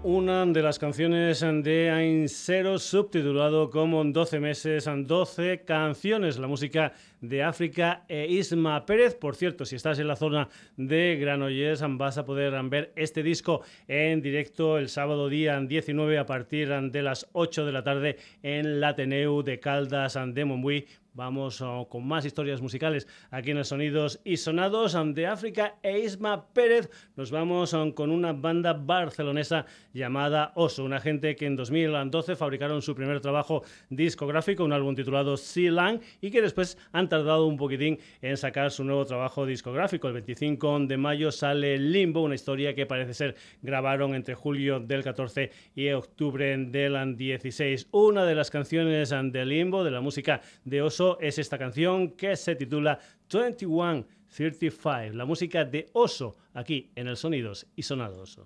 una 0.04 0.46
de 0.46 0.62
las 0.62 0.80
canciones 0.80 1.42
de 1.42 1.90
Ainsero, 1.90 2.80
subtitulado 2.80 3.70
como 3.70 4.04
12 4.04 4.40
meses, 4.40 4.90
12 4.90 5.64
canciones, 5.66 6.38
la 6.38 6.48
música 6.48 6.94
de 7.20 7.44
África 7.44 8.06
e 8.08 8.26
Isma 8.28 8.86
Pérez. 8.86 9.16
Por 9.16 9.36
cierto, 9.36 9.66
si 9.66 9.76
estás 9.76 10.00
en 10.00 10.08
la 10.08 10.16
zona 10.16 10.48
de 10.78 11.18
Granollers, 11.20 11.84
vas 11.98 12.18
a 12.18 12.26
poder 12.26 12.54
ver 12.70 12.94
este 12.96 13.24
disco 13.24 13.62
en 13.88 14.22
directo 14.22 14.78
el 14.78 14.88
sábado 14.88 15.28
día 15.28 15.60
19 15.60 16.18
a 16.18 16.26
partir 16.26 16.70
de 16.70 17.02
las 17.02 17.28
8 17.34 17.66
de 17.66 17.72
la 17.72 17.84
tarde 17.84 18.18
en 18.42 18.80
la 18.80 18.90
Ateneu 18.90 19.44
de 19.44 19.60
Caldas 19.60 20.18
de 20.28 20.46
Montbui. 20.46 20.88
Vamos 21.20 21.60
oh, 21.60 21.86
con 21.90 22.08
más 22.08 22.24
historias 22.24 22.62
musicales 22.62 23.06
aquí 23.30 23.52
en 23.52 23.58
el 23.58 23.66
Sonidos 23.66 24.22
y 24.24 24.38
Sonados 24.38 24.96
de 25.14 25.28
África 25.28 25.76
e 25.84 26.00
Isma 26.00 26.46
Pérez. 26.54 26.90
Nos 27.18 27.30
vamos 27.30 27.74
um, 27.74 27.92
con 27.92 28.10
una 28.10 28.32
banda 28.32 28.72
barcelonesa 28.72 29.66
llamada 29.94 30.54
Oso, 30.56 30.86
una 30.86 31.02
gente 31.02 31.36
que 31.36 31.46
en 31.46 31.58
2012 31.58 32.38
fabricaron 32.38 32.82
su 32.82 32.96
primer 32.96 33.20
trabajo 33.20 33.64
discográfico, 33.90 34.64
un 34.64 34.72
álbum 34.72 34.96
titulado 34.96 35.36
Sea 35.36 35.70
Lang, 35.74 36.00
y 36.22 36.32
que 36.32 36.42
después 36.42 36.78
han 36.94 37.10
tardado 37.10 37.48
un 37.48 37.58
poquitín 37.58 38.00
en 38.22 38.38
sacar 38.38 38.72
su 38.72 38.86
nuevo 38.86 39.04
trabajo 39.04 39.46
discográfico. 39.46 40.08
El 40.08 40.14
25 40.14 40.80
de 40.88 40.96
mayo 40.96 41.34
sale 41.34 41.78
Limbo, 41.78 42.22
una 42.22 42.36
historia 42.36 42.74
que 42.74 42.86
parece 42.86 43.14
ser 43.14 43.36
grabaron 43.62 44.16
entre 44.16 44.36
julio 44.36 44.80
del 44.80 45.04
14 45.04 45.52
y 45.76 45.90
octubre 45.90 46.56
del 46.58 47.18
16. 47.18 47.90
Una 47.92 48.24
de 48.24 48.36
las 48.36 48.50
canciones 48.50 49.12
um, 49.12 49.34
de 49.34 49.46
Limbo, 49.46 49.84
de 49.84 49.92
la 49.92 50.00
música 50.00 50.40
de 50.64 50.82
Oso, 50.82 51.09
es 51.20 51.40
esta 51.40 51.58
canción 51.58 52.12
que 52.12 52.36
se 52.36 52.56
titula 52.56 53.00
2135, 53.30 55.16
la 55.16 55.26
música 55.26 55.66
de 55.66 55.90
Oso, 55.94 56.36
aquí 56.54 56.92
en 56.96 57.08
el 57.08 57.18
Sonidos 57.18 57.66
y 57.76 57.84
Sonados. 57.84 58.40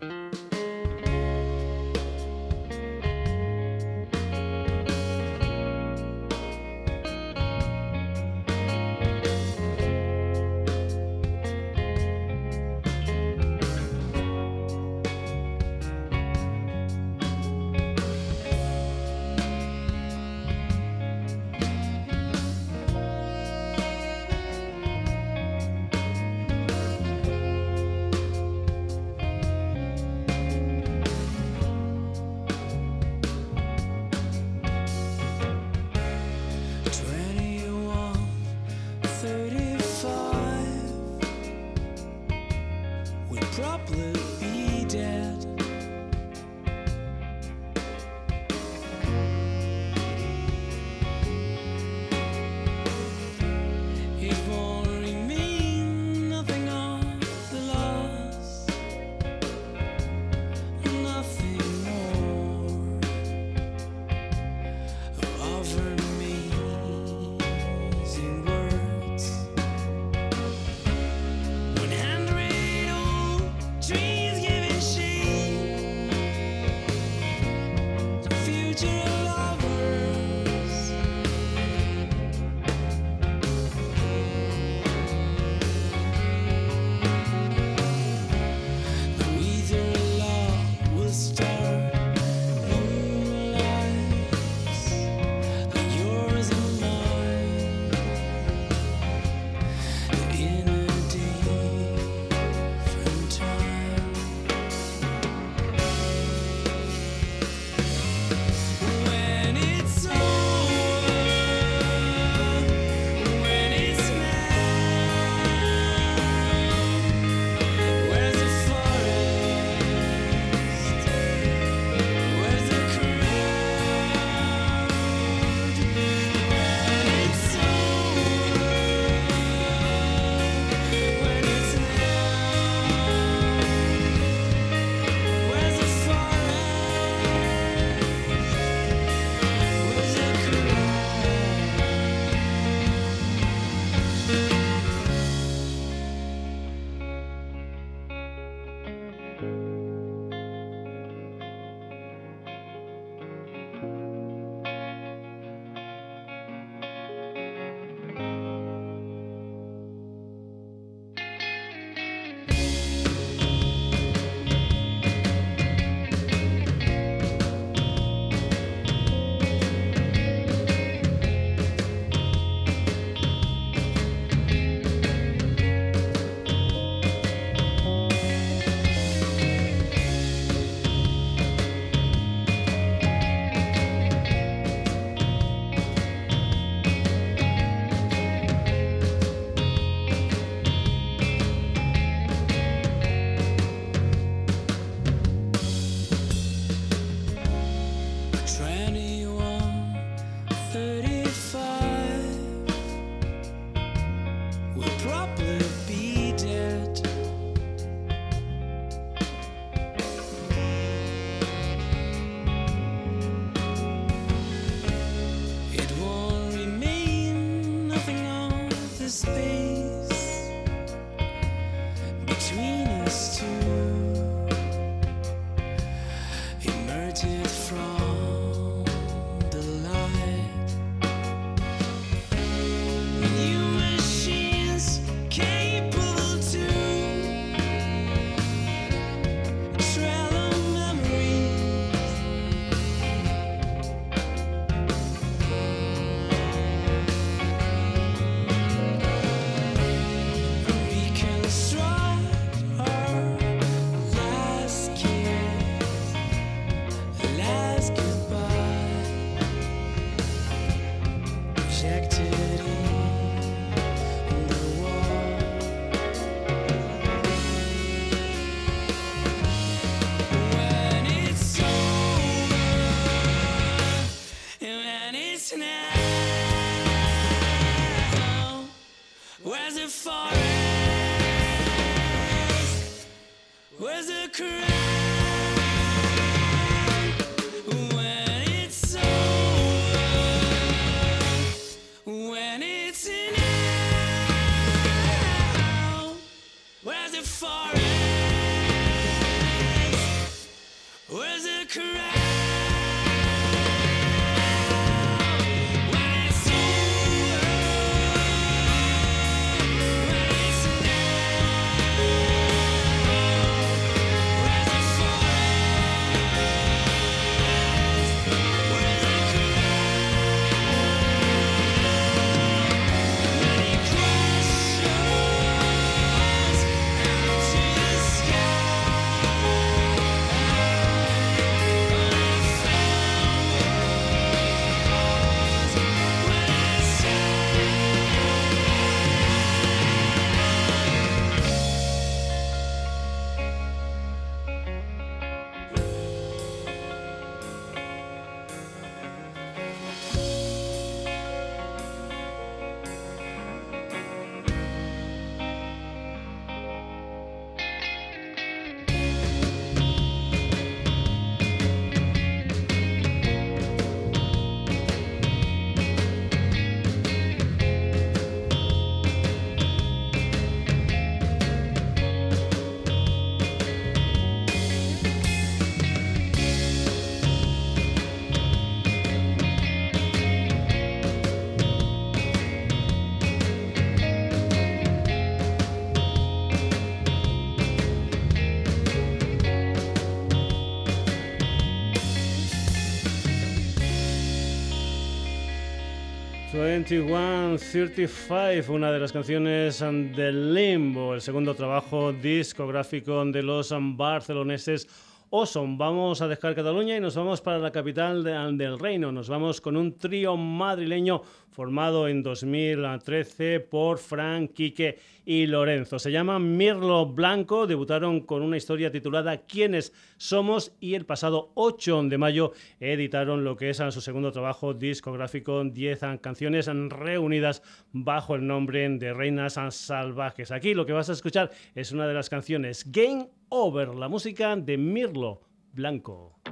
2135, 396.63 398.71
una 398.73 398.89
de 398.89 398.97
las 398.99 399.11
canciones 399.11 399.79
del 399.81 400.53
Limbo, 400.53 401.13
el 401.13 401.19
segundo 401.19 401.53
trabajo 401.55 402.13
discográfico 402.13 403.25
de 403.25 403.43
los 403.43 403.73
barceloneses 403.77 404.87
Oson. 405.29 405.77
Vamos 405.77 406.21
a 406.21 406.27
dejar 406.29 406.55
Cataluña 406.55 406.95
y 406.95 407.01
nos 407.01 407.17
vamos 407.17 407.41
para 407.41 407.59
la 407.59 407.69
capital 407.71 408.23
de- 408.23 408.53
del 408.53 408.79
reino. 408.79 409.11
Nos 409.11 409.27
vamos 409.27 409.59
con 409.59 409.75
un 409.75 409.97
trío 409.97 410.37
madrileño 410.37 411.21
formado 411.53 412.07
en 412.07 412.23
2013 412.23 413.59
por 413.61 413.99
Frank, 413.99 414.53
Quique 414.53 414.99
y 415.25 415.45
Lorenzo. 415.45 415.99
Se 415.99 416.11
llaman 416.11 416.57
Mirlo 416.57 417.05
Blanco, 417.05 417.67
debutaron 417.67 418.21
con 418.21 418.41
una 418.41 418.57
historia 418.57 418.91
titulada 418.91 419.37
¿Quiénes 419.37 419.93
somos? 420.17 420.73
y 420.79 420.95
el 420.95 421.05
pasado 421.05 421.51
8 421.53 422.03
de 422.03 422.17
mayo 422.17 422.51
editaron 422.79 423.43
lo 423.43 423.55
que 423.55 423.69
es 423.69 423.77
su 423.77 424.01
segundo 424.01 424.31
trabajo 424.31 424.73
discográfico, 424.73 425.63
10 425.63 425.99
canciones 426.21 426.67
reunidas 426.89 427.61
bajo 427.91 428.35
el 428.35 428.45
nombre 428.45 428.89
de 428.89 429.13
Reinas 429.13 429.59
Salvajes. 429.69 430.51
Aquí 430.51 430.73
lo 430.73 430.85
que 430.85 430.93
vas 430.93 431.09
a 431.09 431.13
escuchar 431.13 431.51
es 431.75 431.91
una 431.91 432.07
de 432.07 432.13
las 432.13 432.29
canciones 432.29 432.91
Game 432.91 433.29
Over, 433.49 433.95
la 433.95 434.07
música 434.07 434.55
de 434.55 434.77
Mirlo 434.77 435.41
Blanco. 435.71 436.42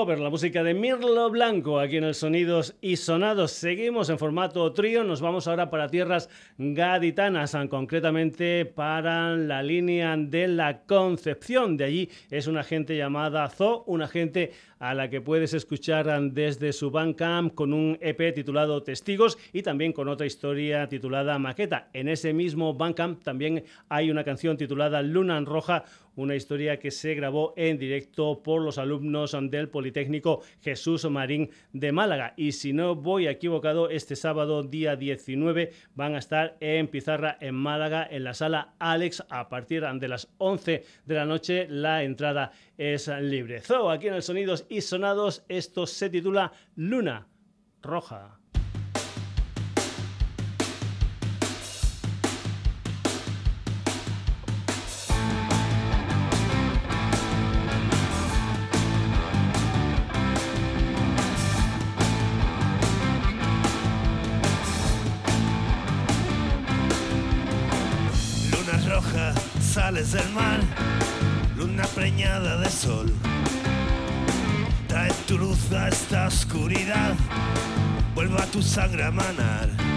Over, 0.00 0.18
la 0.18 0.30
música 0.30 0.62
de 0.62 0.72
Mirlo 0.72 1.28
Blanco 1.28 1.78
aquí 1.78 1.98
en 1.98 2.04
el 2.04 2.14
Sonidos 2.14 2.74
y 2.80 2.96
Sonados. 2.96 3.50
Seguimos 3.52 4.08
en 4.08 4.18
formato 4.18 4.72
trío, 4.72 5.04
nos 5.04 5.20
vamos 5.20 5.46
ahora 5.46 5.68
para 5.68 5.88
tierras 5.88 6.30
gaditanas, 6.56 7.54
concretamente 7.68 8.64
para 8.64 9.36
la 9.36 9.62
línea 9.62 10.16
de 10.16 10.48
la 10.48 10.84
Concepción. 10.84 11.76
De 11.76 11.84
allí 11.84 12.10
es 12.30 12.46
una 12.46 12.64
gente 12.64 12.96
llamada 12.96 13.46
Zo, 13.50 13.84
una 13.86 14.08
gente 14.08 14.52
a 14.80 14.94
la 14.94 15.10
que 15.10 15.20
puedes 15.20 15.52
escuchar 15.52 16.08
desde 16.32 16.72
su 16.72 16.90
Bandcamp 16.90 17.54
con 17.54 17.74
un 17.74 17.98
EP 18.00 18.34
titulado 18.34 18.82
Testigos 18.82 19.36
y 19.52 19.62
también 19.62 19.92
con 19.92 20.08
otra 20.08 20.26
historia 20.26 20.88
titulada 20.88 21.38
Maqueta. 21.38 21.90
En 21.92 22.08
ese 22.08 22.32
mismo 22.32 22.72
Bandcamp 22.72 23.22
también 23.22 23.64
hay 23.90 24.10
una 24.10 24.24
canción 24.24 24.56
titulada 24.56 25.02
Luna 25.02 25.36
en 25.36 25.44
Roja, 25.44 25.84
una 26.20 26.36
historia 26.36 26.78
que 26.78 26.90
se 26.90 27.14
grabó 27.14 27.54
en 27.56 27.78
directo 27.78 28.42
por 28.42 28.62
los 28.62 28.78
alumnos 28.78 29.36
del 29.50 29.68
Politécnico 29.68 30.42
Jesús 30.60 31.08
Marín 31.10 31.50
de 31.72 31.92
Málaga. 31.92 32.34
Y 32.36 32.52
si 32.52 32.72
no 32.72 32.94
voy 32.94 33.26
equivocado, 33.26 33.88
este 33.88 34.16
sábado 34.16 34.62
día 34.62 34.96
19 34.96 35.72
van 35.94 36.14
a 36.14 36.18
estar 36.18 36.56
en 36.60 36.88
Pizarra 36.88 37.38
en 37.40 37.54
Málaga 37.54 38.06
en 38.10 38.24
la 38.24 38.34
sala 38.34 38.74
Alex 38.78 39.24
a 39.28 39.48
partir 39.48 39.84
de 39.84 40.08
las 40.08 40.28
11 40.38 40.84
de 41.06 41.14
la 41.14 41.24
noche. 41.24 41.66
La 41.68 42.02
entrada 42.02 42.52
es 42.76 43.08
libre. 43.08 43.60
Zo, 43.60 43.90
aquí 43.90 44.08
en 44.08 44.14
el 44.14 44.22
Sonidos 44.22 44.66
y 44.68 44.80
Sonados, 44.82 45.44
esto 45.48 45.86
se 45.86 46.10
titula 46.10 46.52
Luna 46.76 47.26
Roja. 47.82 48.39
Preñada 71.94 72.56
de 72.58 72.70
sol. 72.70 73.12
Trae 74.88 75.12
tu 75.26 75.38
luz 75.38 75.72
a 75.72 75.88
esta 75.88 76.26
oscuridad, 76.26 77.14
vuelva 78.14 78.46
tu 78.46 78.62
sangre 78.62 79.04
a 79.04 79.10
manar. 79.10 79.89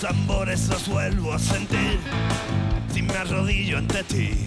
Tambores 0.00 0.68
los 0.68 0.88
vuelvo 0.88 1.34
a 1.34 1.38
sentir, 1.38 2.00
si 2.92 3.02
me 3.02 3.12
arrodillo 3.12 3.76
ante 3.76 4.02
ti. 4.04 4.46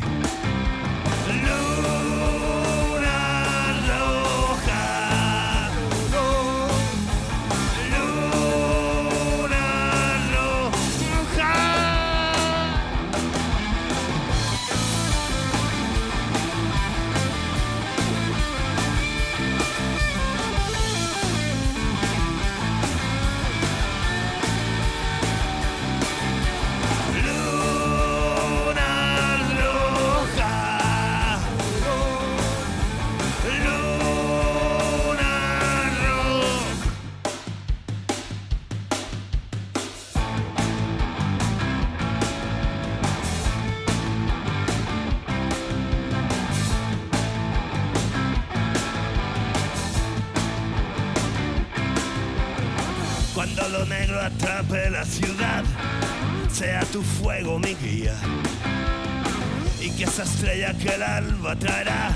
Que 61.44 61.50
el 61.50 61.56
alba 61.56 61.56
traerá, 61.56 62.12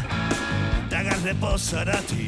te 0.89 0.95
haga 0.95 1.15
reposar 1.23 1.89
a 1.89 1.99
ti. 2.01 2.26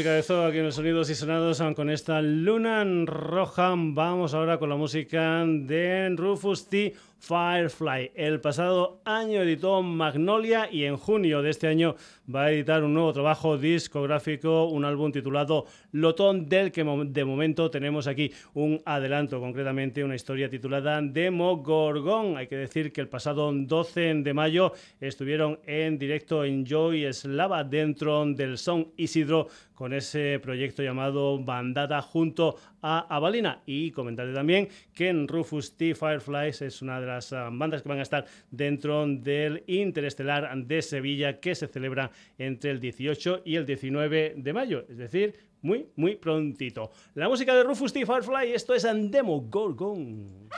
Música 0.00 0.14
de 0.14 0.22
Zoo 0.22 0.46
aquí 0.46 0.56
en 0.56 0.64
los 0.64 0.76
sonidos 0.76 1.10
y 1.10 1.14
sonados 1.14 1.62
con 1.76 1.90
esta 1.90 2.22
luna 2.22 2.82
roja. 3.04 3.74
Vamos 3.76 4.32
ahora 4.32 4.56
con 4.56 4.70
la 4.70 4.76
música 4.76 5.44
de 5.44 6.08
Rufus 6.16 6.70
T. 6.70 6.94
Firefly. 7.20 8.12
El 8.14 8.40
pasado 8.40 9.00
año 9.04 9.42
editó 9.42 9.82
Magnolia 9.82 10.68
y 10.72 10.84
en 10.84 10.96
junio 10.96 11.42
de 11.42 11.50
este 11.50 11.68
año 11.68 11.94
va 12.34 12.44
a 12.44 12.50
editar 12.50 12.82
un 12.82 12.94
nuevo 12.94 13.12
trabajo 13.12 13.58
discográfico, 13.58 14.66
un 14.66 14.84
álbum 14.84 15.12
titulado 15.12 15.66
Lotón, 15.92 16.48
del 16.48 16.72
que 16.72 16.82
de 16.82 17.24
momento 17.24 17.70
tenemos 17.70 18.06
aquí 18.06 18.32
un 18.54 18.80
adelanto, 18.86 19.38
concretamente 19.38 20.02
una 20.02 20.14
historia 20.14 20.48
titulada 20.48 21.00
Demogorgon. 21.02 22.36
Hay 22.38 22.46
que 22.46 22.56
decir 22.56 22.92
que 22.92 23.02
el 23.02 23.08
pasado 23.08 23.52
12 23.52 24.14
de 24.22 24.34
mayo 24.34 24.72
estuvieron 25.00 25.58
en 25.66 25.98
directo 25.98 26.44
en 26.44 26.64
Joy 26.64 27.12
Slava 27.12 27.64
dentro 27.64 28.24
del 28.24 28.56
Son 28.56 28.88
Isidro 28.96 29.48
con 29.74 29.94
ese 29.94 30.38
proyecto 30.42 30.82
llamado 30.82 31.42
Bandata 31.42 32.02
junto 32.02 32.56
a 32.82 33.00
Avalina. 33.14 33.62
Y 33.66 33.90
comentaré 33.90 34.32
también 34.32 34.68
que 34.94 35.08
en 35.08 35.28
Rufus 35.28 35.76
T. 35.76 35.94
Fireflies 35.94 36.62
es 36.62 36.82
una 36.82 37.00
de 37.00 37.06
las 37.06 37.32
ah, 37.32 37.48
bandas 37.52 37.82
que 37.82 37.88
van 37.88 37.98
a 37.98 38.02
estar 38.02 38.24
dentro 38.50 39.06
del 39.06 39.64
Interestelar 39.66 40.56
de 40.56 40.82
Sevilla 40.82 41.40
que 41.40 41.54
se 41.54 41.66
celebra 41.66 42.10
entre 42.38 42.70
el 42.70 42.80
18 42.80 43.42
y 43.44 43.56
el 43.56 43.66
19 43.66 44.34
de 44.36 44.52
mayo, 44.52 44.84
es 44.88 44.98
decir, 44.98 45.34
muy, 45.62 45.88
muy 45.96 46.16
prontito. 46.16 46.90
La 47.14 47.28
música 47.28 47.54
de 47.54 47.64
Rufus 47.64 47.92
T. 47.92 48.04
Firefly, 48.06 48.52
esto 48.52 48.74
es 48.74 48.84
Andemo 48.84 49.40
Gorgon. 49.42 50.48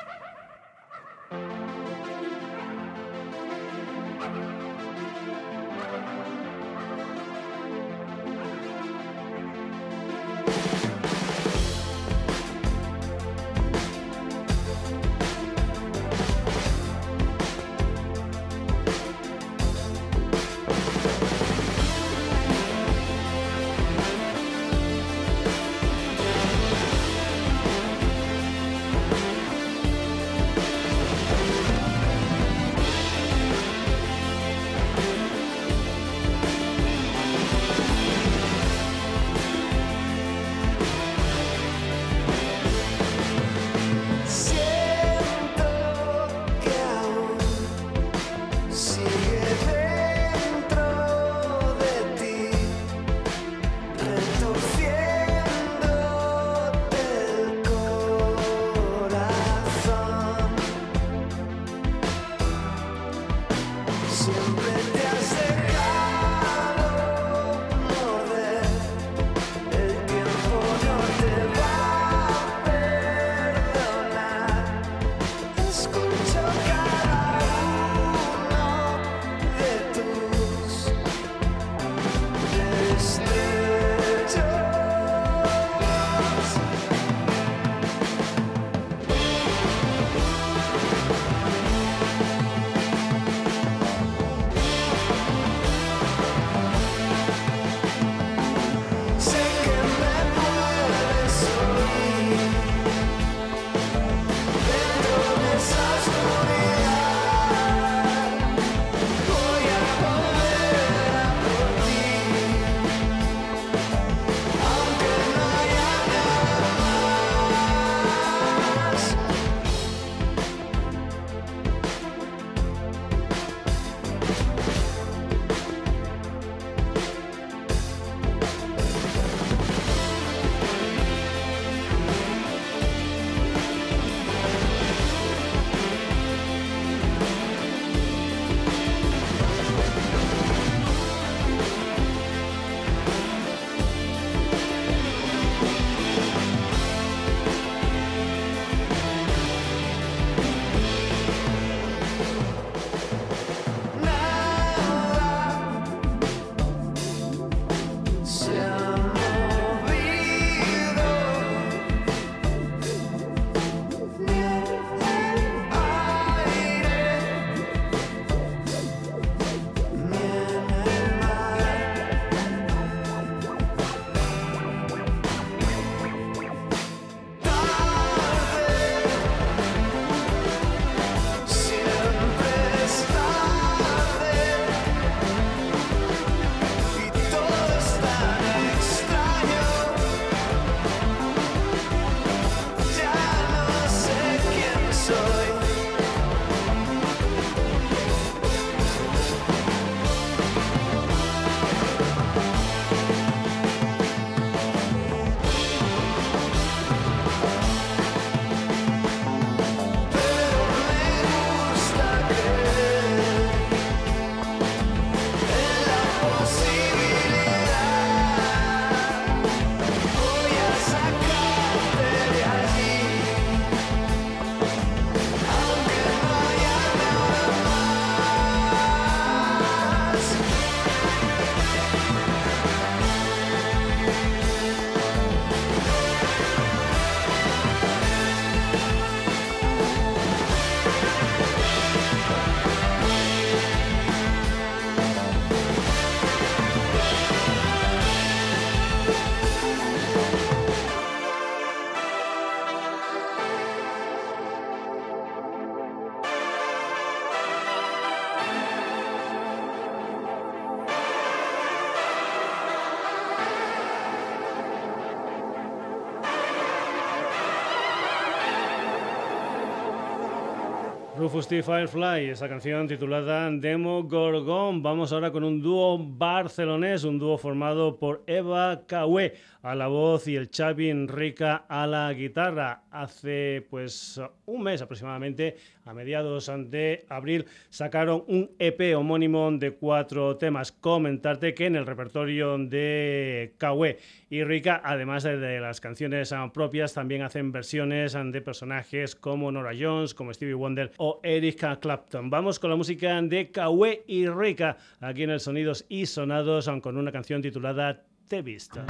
Rufus 271.33 271.49
T. 271.49 271.63
Firefly, 271.63 272.29
esa 272.29 272.47
canción 272.47 272.87
titulada 272.87 273.51
Demo 273.51 274.03
Gorgon. 274.03 274.83
Vamos 274.83 275.15
ahora 275.15 275.33
con 275.33 275.45
un 275.45 275.63
dúo 275.63 275.97
barcelonés, 275.99 277.05
un 277.05 277.19
dúo 277.19 277.39
formado 277.39 277.99
por 277.99 278.23
Eva 278.27 278.83
Cahué 278.87 279.33
a 279.63 279.75
la 279.75 279.87
voz 279.87 280.27
y 280.27 280.37
el 280.37 280.51
Xavi 280.51 280.91
Enrica 280.91 281.65
a 281.69 281.87
la 281.87 282.13
guitarra. 282.13 282.83
Hace 282.91 283.67
pues 283.71 284.21
un 284.45 284.63
mes 284.63 284.83
aproximadamente, 284.83 285.57
a 285.85 285.95
mediados 285.95 286.51
de 286.69 287.07
abril, 287.09 287.47
sacaron 287.71 288.25
un 288.27 288.51
EP 288.59 288.95
homónimo 288.97 289.51
de 289.53 289.73
cuatro 289.73 290.37
temas. 290.37 290.73
Comentarte 290.73 291.55
que 291.55 291.67
en 291.67 291.77
el 291.77 291.87
repertorio 291.87 292.59
de 292.59 293.55
Cahué 293.57 293.99
y 294.29 294.45
Rica, 294.45 294.81
además 294.85 295.23
de, 295.23 295.61
las 295.61 295.81
canciones 295.81 296.35
propias, 296.53 296.93
también 296.93 297.23
hacen 297.23 297.53
versiones 297.53 298.13
de 298.13 298.41
personajes 298.43 299.15
como 299.15 299.51
Nora 299.53 299.73
Jones, 299.79 300.13
como 300.13 300.35
Stevie 300.35 300.55
Wonder 300.55 300.93
o 300.99 301.21
Eric 301.23 301.79
Clapton. 301.81 302.31
Vamos 302.31 302.59
con 302.59 302.71
la 302.71 302.77
música 302.77 303.21
de 303.23 303.51
Cahué 303.51 304.05
y 304.07 304.27
Rica, 304.27 304.77
aquí 305.01 305.23
en 305.23 305.31
el 305.31 305.41
Sonidos 305.41 305.85
y 305.89 306.07
Sonados, 306.07 306.71
con 306.83 306.97
una 306.97 307.13
canción 307.13 307.43
titulada 307.43 308.05
Te 308.29 308.43
Vista. 308.43 308.87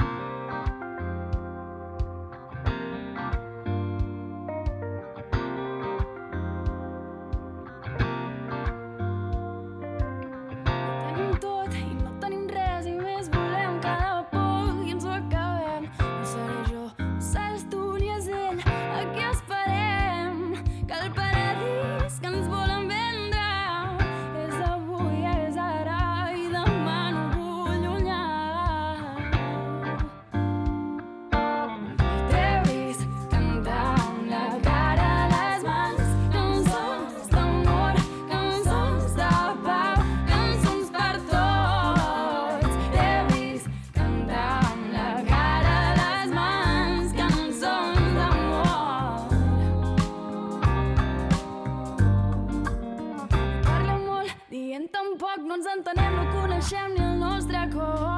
No 55.53 55.57
ens 55.57 55.67
entenem, 55.69 56.15
no 56.17 56.23
coneixem 56.31 56.95
ni 56.95 57.05
el 57.05 57.19
nostre 57.19 57.61
cor. 57.75 58.12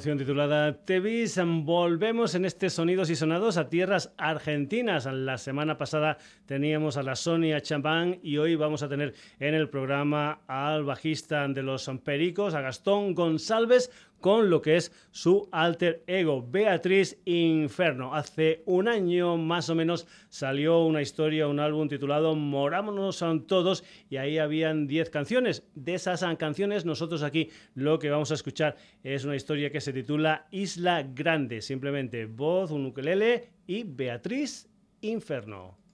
Canción 0.00 0.16
titulada 0.16 0.82
Te 0.86 0.98
vis. 0.98 1.38
Volvemos 1.44 2.34
en 2.34 2.46
este 2.46 2.70
Sonidos 2.70 3.10
y 3.10 3.16
Sonados 3.16 3.58
a 3.58 3.68
tierras 3.68 4.14
argentinas. 4.16 5.04
La 5.04 5.36
semana 5.36 5.76
pasada 5.76 6.16
teníamos 6.46 6.96
a 6.96 7.02
la 7.02 7.14
Sonia 7.14 7.60
Champán 7.60 8.18
y 8.22 8.38
hoy 8.38 8.54
vamos 8.54 8.82
a 8.82 8.88
tener 8.88 9.12
en 9.38 9.52
el 9.52 9.68
programa 9.68 10.40
al 10.46 10.84
bajista 10.84 11.46
de 11.48 11.62
los 11.62 11.90
Pericos, 12.02 12.54
a 12.54 12.62
Gastón 12.62 13.14
González, 13.14 13.90
con 14.20 14.50
lo 14.50 14.62
que 14.62 14.76
es 14.76 14.92
su 15.10 15.48
alter 15.50 16.02
ego, 16.06 16.46
Beatriz 16.46 17.18
Inferno. 17.24 18.14
Hace 18.14 18.62
un 18.66 18.88
año 18.88 19.36
más 19.36 19.70
o 19.70 19.74
menos 19.74 20.06
salió 20.28 20.84
una 20.84 21.02
historia, 21.02 21.48
un 21.48 21.60
álbum 21.60 21.88
titulado 21.88 22.34
Morámonos 22.34 23.22
todos 23.46 23.84
y 24.08 24.16
ahí 24.16 24.38
habían 24.38 24.86
10 24.86 25.10
canciones. 25.10 25.64
De 25.74 25.94
esas 25.94 26.24
canciones 26.38 26.84
nosotros 26.84 27.22
aquí 27.22 27.50
lo 27.74 27.98
que 27.98 28.10
vamos 28.10 28.30
a 28.30 28.34
escuchar 28.34 28.76
es 29.02 29.24
una 29.24 29.36
historia 29.36 29.70
que 29.70 29.80
se 29.80 29.92
titula 29.92 30.46
Isla 30.50 31.02
Grande, 31.02 31.62
simplemente 31.62 32.26
voz, 32.26 32.70
un 32.70 32.86
ukelele 32.86 33.48
y 33.66 33.84
Beatriz 33.84 34.68
Inferno. 35.00 35.89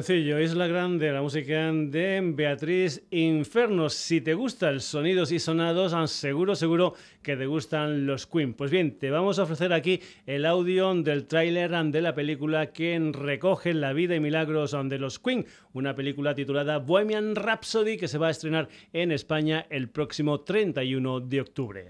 Sencillo, 0.00 0.40
Isla 0.40 0.66
Grande, 0.66 1.12
la 1.12 1.20
música 1.20 1.70
de 1.70 2.22
Beatriz 2.24 3.02
Infernos. 3.10 3.92
Si 3.92 4.22
te 4.22 4.32
gustan 4.32 4.80
sonidos 4.80 5.30
y 5.30 5.38
sonados, 5.38 5.92
ah, 5.92 6.06
seguro, 6.06 6.56
seguro 6.56 6.94
que 7.22 7.36
te 7.36 7.44
gustan 7.44 8.06
los 8.06 8.26
Queen. 8.26 8.54
Pues 8.54 8.70
bien, 8.70 8.98
te 8.98 9.10
vamos 9.10 9.38
a 9.38 9.42
ofrecer 9.42 9.74
aquí 9.74 10.00
el 10.24 10.46
audio 10.46 10.94
del 10.94 11.26
tráiler 11.26 11.70
de 11.70 12.00
la 12.00 12.14
película 12.14 12.72
que 12.72 12.98
recoge 13.12 13.74
la 13.74 13.92
vida 13.92 14.14
y 14.14 14.20
milagros 14.20 14.74
de 14.84 14.98
los 14.98 15.18
Queen, 15.18 15.44
una 15.74 15.94
película 15.94 16.34
titulada 16.34 16.78
Bohemian 16.78 17.36
Rhapsody 17.36 17.98
que 17.98 18.08
se 18.08 18.16
va 18.16 18.28
a 18.28 18.30
estrenar 18.30 18.70
en 18.94 19.12
España 19.12 19.66
el 19.68 19.90
próximo 19.90 20.40
31 20.40 21.20
de 21.20 21.40
octubre. 21.42 21.88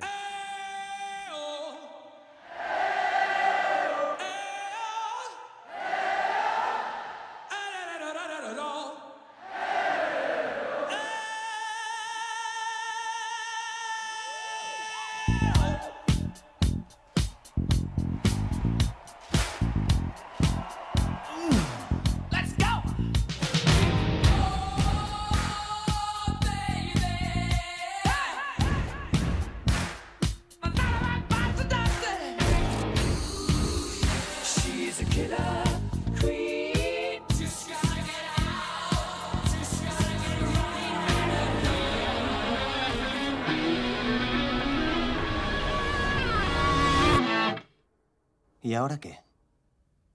¿Y 48.71 48.75
ahora 48.75 49.01
qué? 49.01 49.19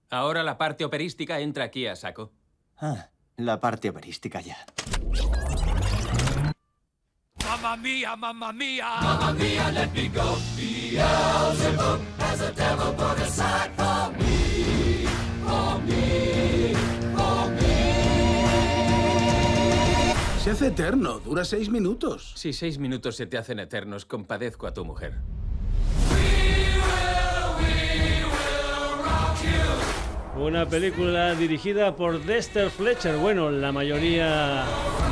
Ahora 0.08 0.42
la 0.42 0.56
parte 0.56 0.86
operística 0.86 1.40
entra 1.40 1.64
aquí 1.64 1.86
a 1.86 1.94
saco. 1.94 2.32
Ah, 2.78 3.10
la 3.36 3.60
parte 3.60 3.90
operística 3.90 4.40
ya. 4.40 4.56
Mamma 7.44 7.76
mia, 7.76 8.16
mamma 8.16 8.54
mia. 8.54 8.88
Mamma 9.02 9.32
mia, 9.34 9.70
let 9.72 9.90
me 9.92 10.08
go. 10.08 10.38
Beelzebub 10.56 12.00
has 12.18 12.40
a 12.40 12.50
devil 12.52 12.94
put 12.94 13.20
aside 13.20 13.72
for 13.76 14.10
me. 14.16 15.04
For 15.44 15.78
me. 15.82 16.72
For 17.14 17.50
me. 17.50 17.74
Se 20.42 20.52
hace 20.52 20.68
eterno, 20.68 21.18
dura 21.18 21.44
seis 21.44 21.68
minutos. 21.68 22.32
Si 22.36 22.54
seis 22.54 22.78
minutos 22.78 23.16
se 23.16 23.26
te 23.26 23.36
hacen 23.36 23.58
eternos, 23.58 24.06
compadezco 24.06 24.66
a 24.66 24.72
tu 24.72 24.82
mujer. 24.86 25.20
Una 30.38 30.66
película 30.66 31.34
dirigida 31.34 31.96
por 31.96 32.22
Dexter 32.22 32.68
Fletcher. 32.68 33.16
Bueno, 33.16 33.50
la 33.50 33.72
mayoría 33.72 34.64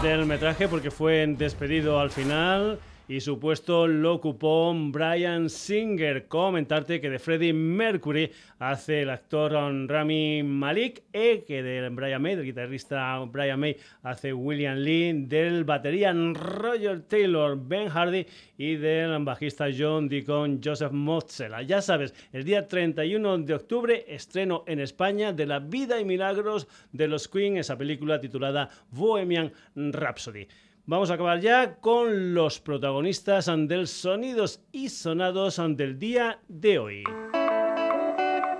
del 0.02 0.26
metraje 0.26 0.68
porque 0.68 0.90
fue 0.90 1.26
despedido 1.26 1.98
al 1.98 2.10
final 2.10 2.78
y 3.06 3.20
su 3.20 3.38
puesto 3.38 3.86
lo 3.86 4.14
ocupó 4.14 4.74
Brian 4.74 5.50
Singer. 5.50 6.26
Comentarte 6.26 7.00
que 7.00 7.10
de 7.10 7.18
Freddie 7.18 7.52
Mercury 7.52 8.30
hace 8.58 9.02
el 9.02 9.10
actor 9.10 9.52
Rami 9.52 10.42
Malik 10.42 11.02
y 11.12 11.40
que 11.40 11.62
de 11.62 11.88
Brian 11.90 12.22
May, 12.22 12.36
del 12.36 12.46
guitarrista 12.46 13.18
Brian 13.30 13.60
May, 13.60 13.76
hace 14.02 14.32
William 14.32 14.78
Lee, 14.78 15.12
del 15.26 15.64
batería 15.64 16.12
Roger 16.12 17.02
Taylor, 17.02 17.58
Ben 17.60 17.88
Hardy 17.88 18.26
y 18.56 18.76
del 18.76 19.22
bajista 19.24 19.66
John 19.76 20.08
Deacon, 20.08 20.60
Joseph 20.64 20.92
Mozzella. 20.92 21.62
Ya 21.62 21.82
sabes, 21.82 22.14
el 22.32 22.44
día 22.44 22.66
31 22.66 23.38
de 23.38 23.54
octubre 23.54 24.04
estreno 24.08 24.64
en 24.66 24.80
España 24.80 25.32
de 25.32 25.46
La 25.46 25.58
vida 25.58 26.00
y 26.00 26.04
milagros 26.04 26.66
de 26.92 27.08
los 27.08 27.28
Queen, 27.28 27.58
esa 27.58 27.76
película 27.76 28.20
titulada 28.20 28.70
Bohemian 28.90 29.52
Rhapsody. 29.74 30.46
Vamos 30.86 31.10
a 31.10 31.14
acabar 31.14 31.40
ya 31.40 31.76
con 31.76 32.34
los 32.34 32.60
protagonistas 32.60 33.46
del 33.46 33.88
sonidos 33.88 34.60
y 34.70 34.90
sonados 34.90 35.58
del 35.66 35.98
día 35.98 36.40
de 36.46 36.78
hoy. 36.78 37.04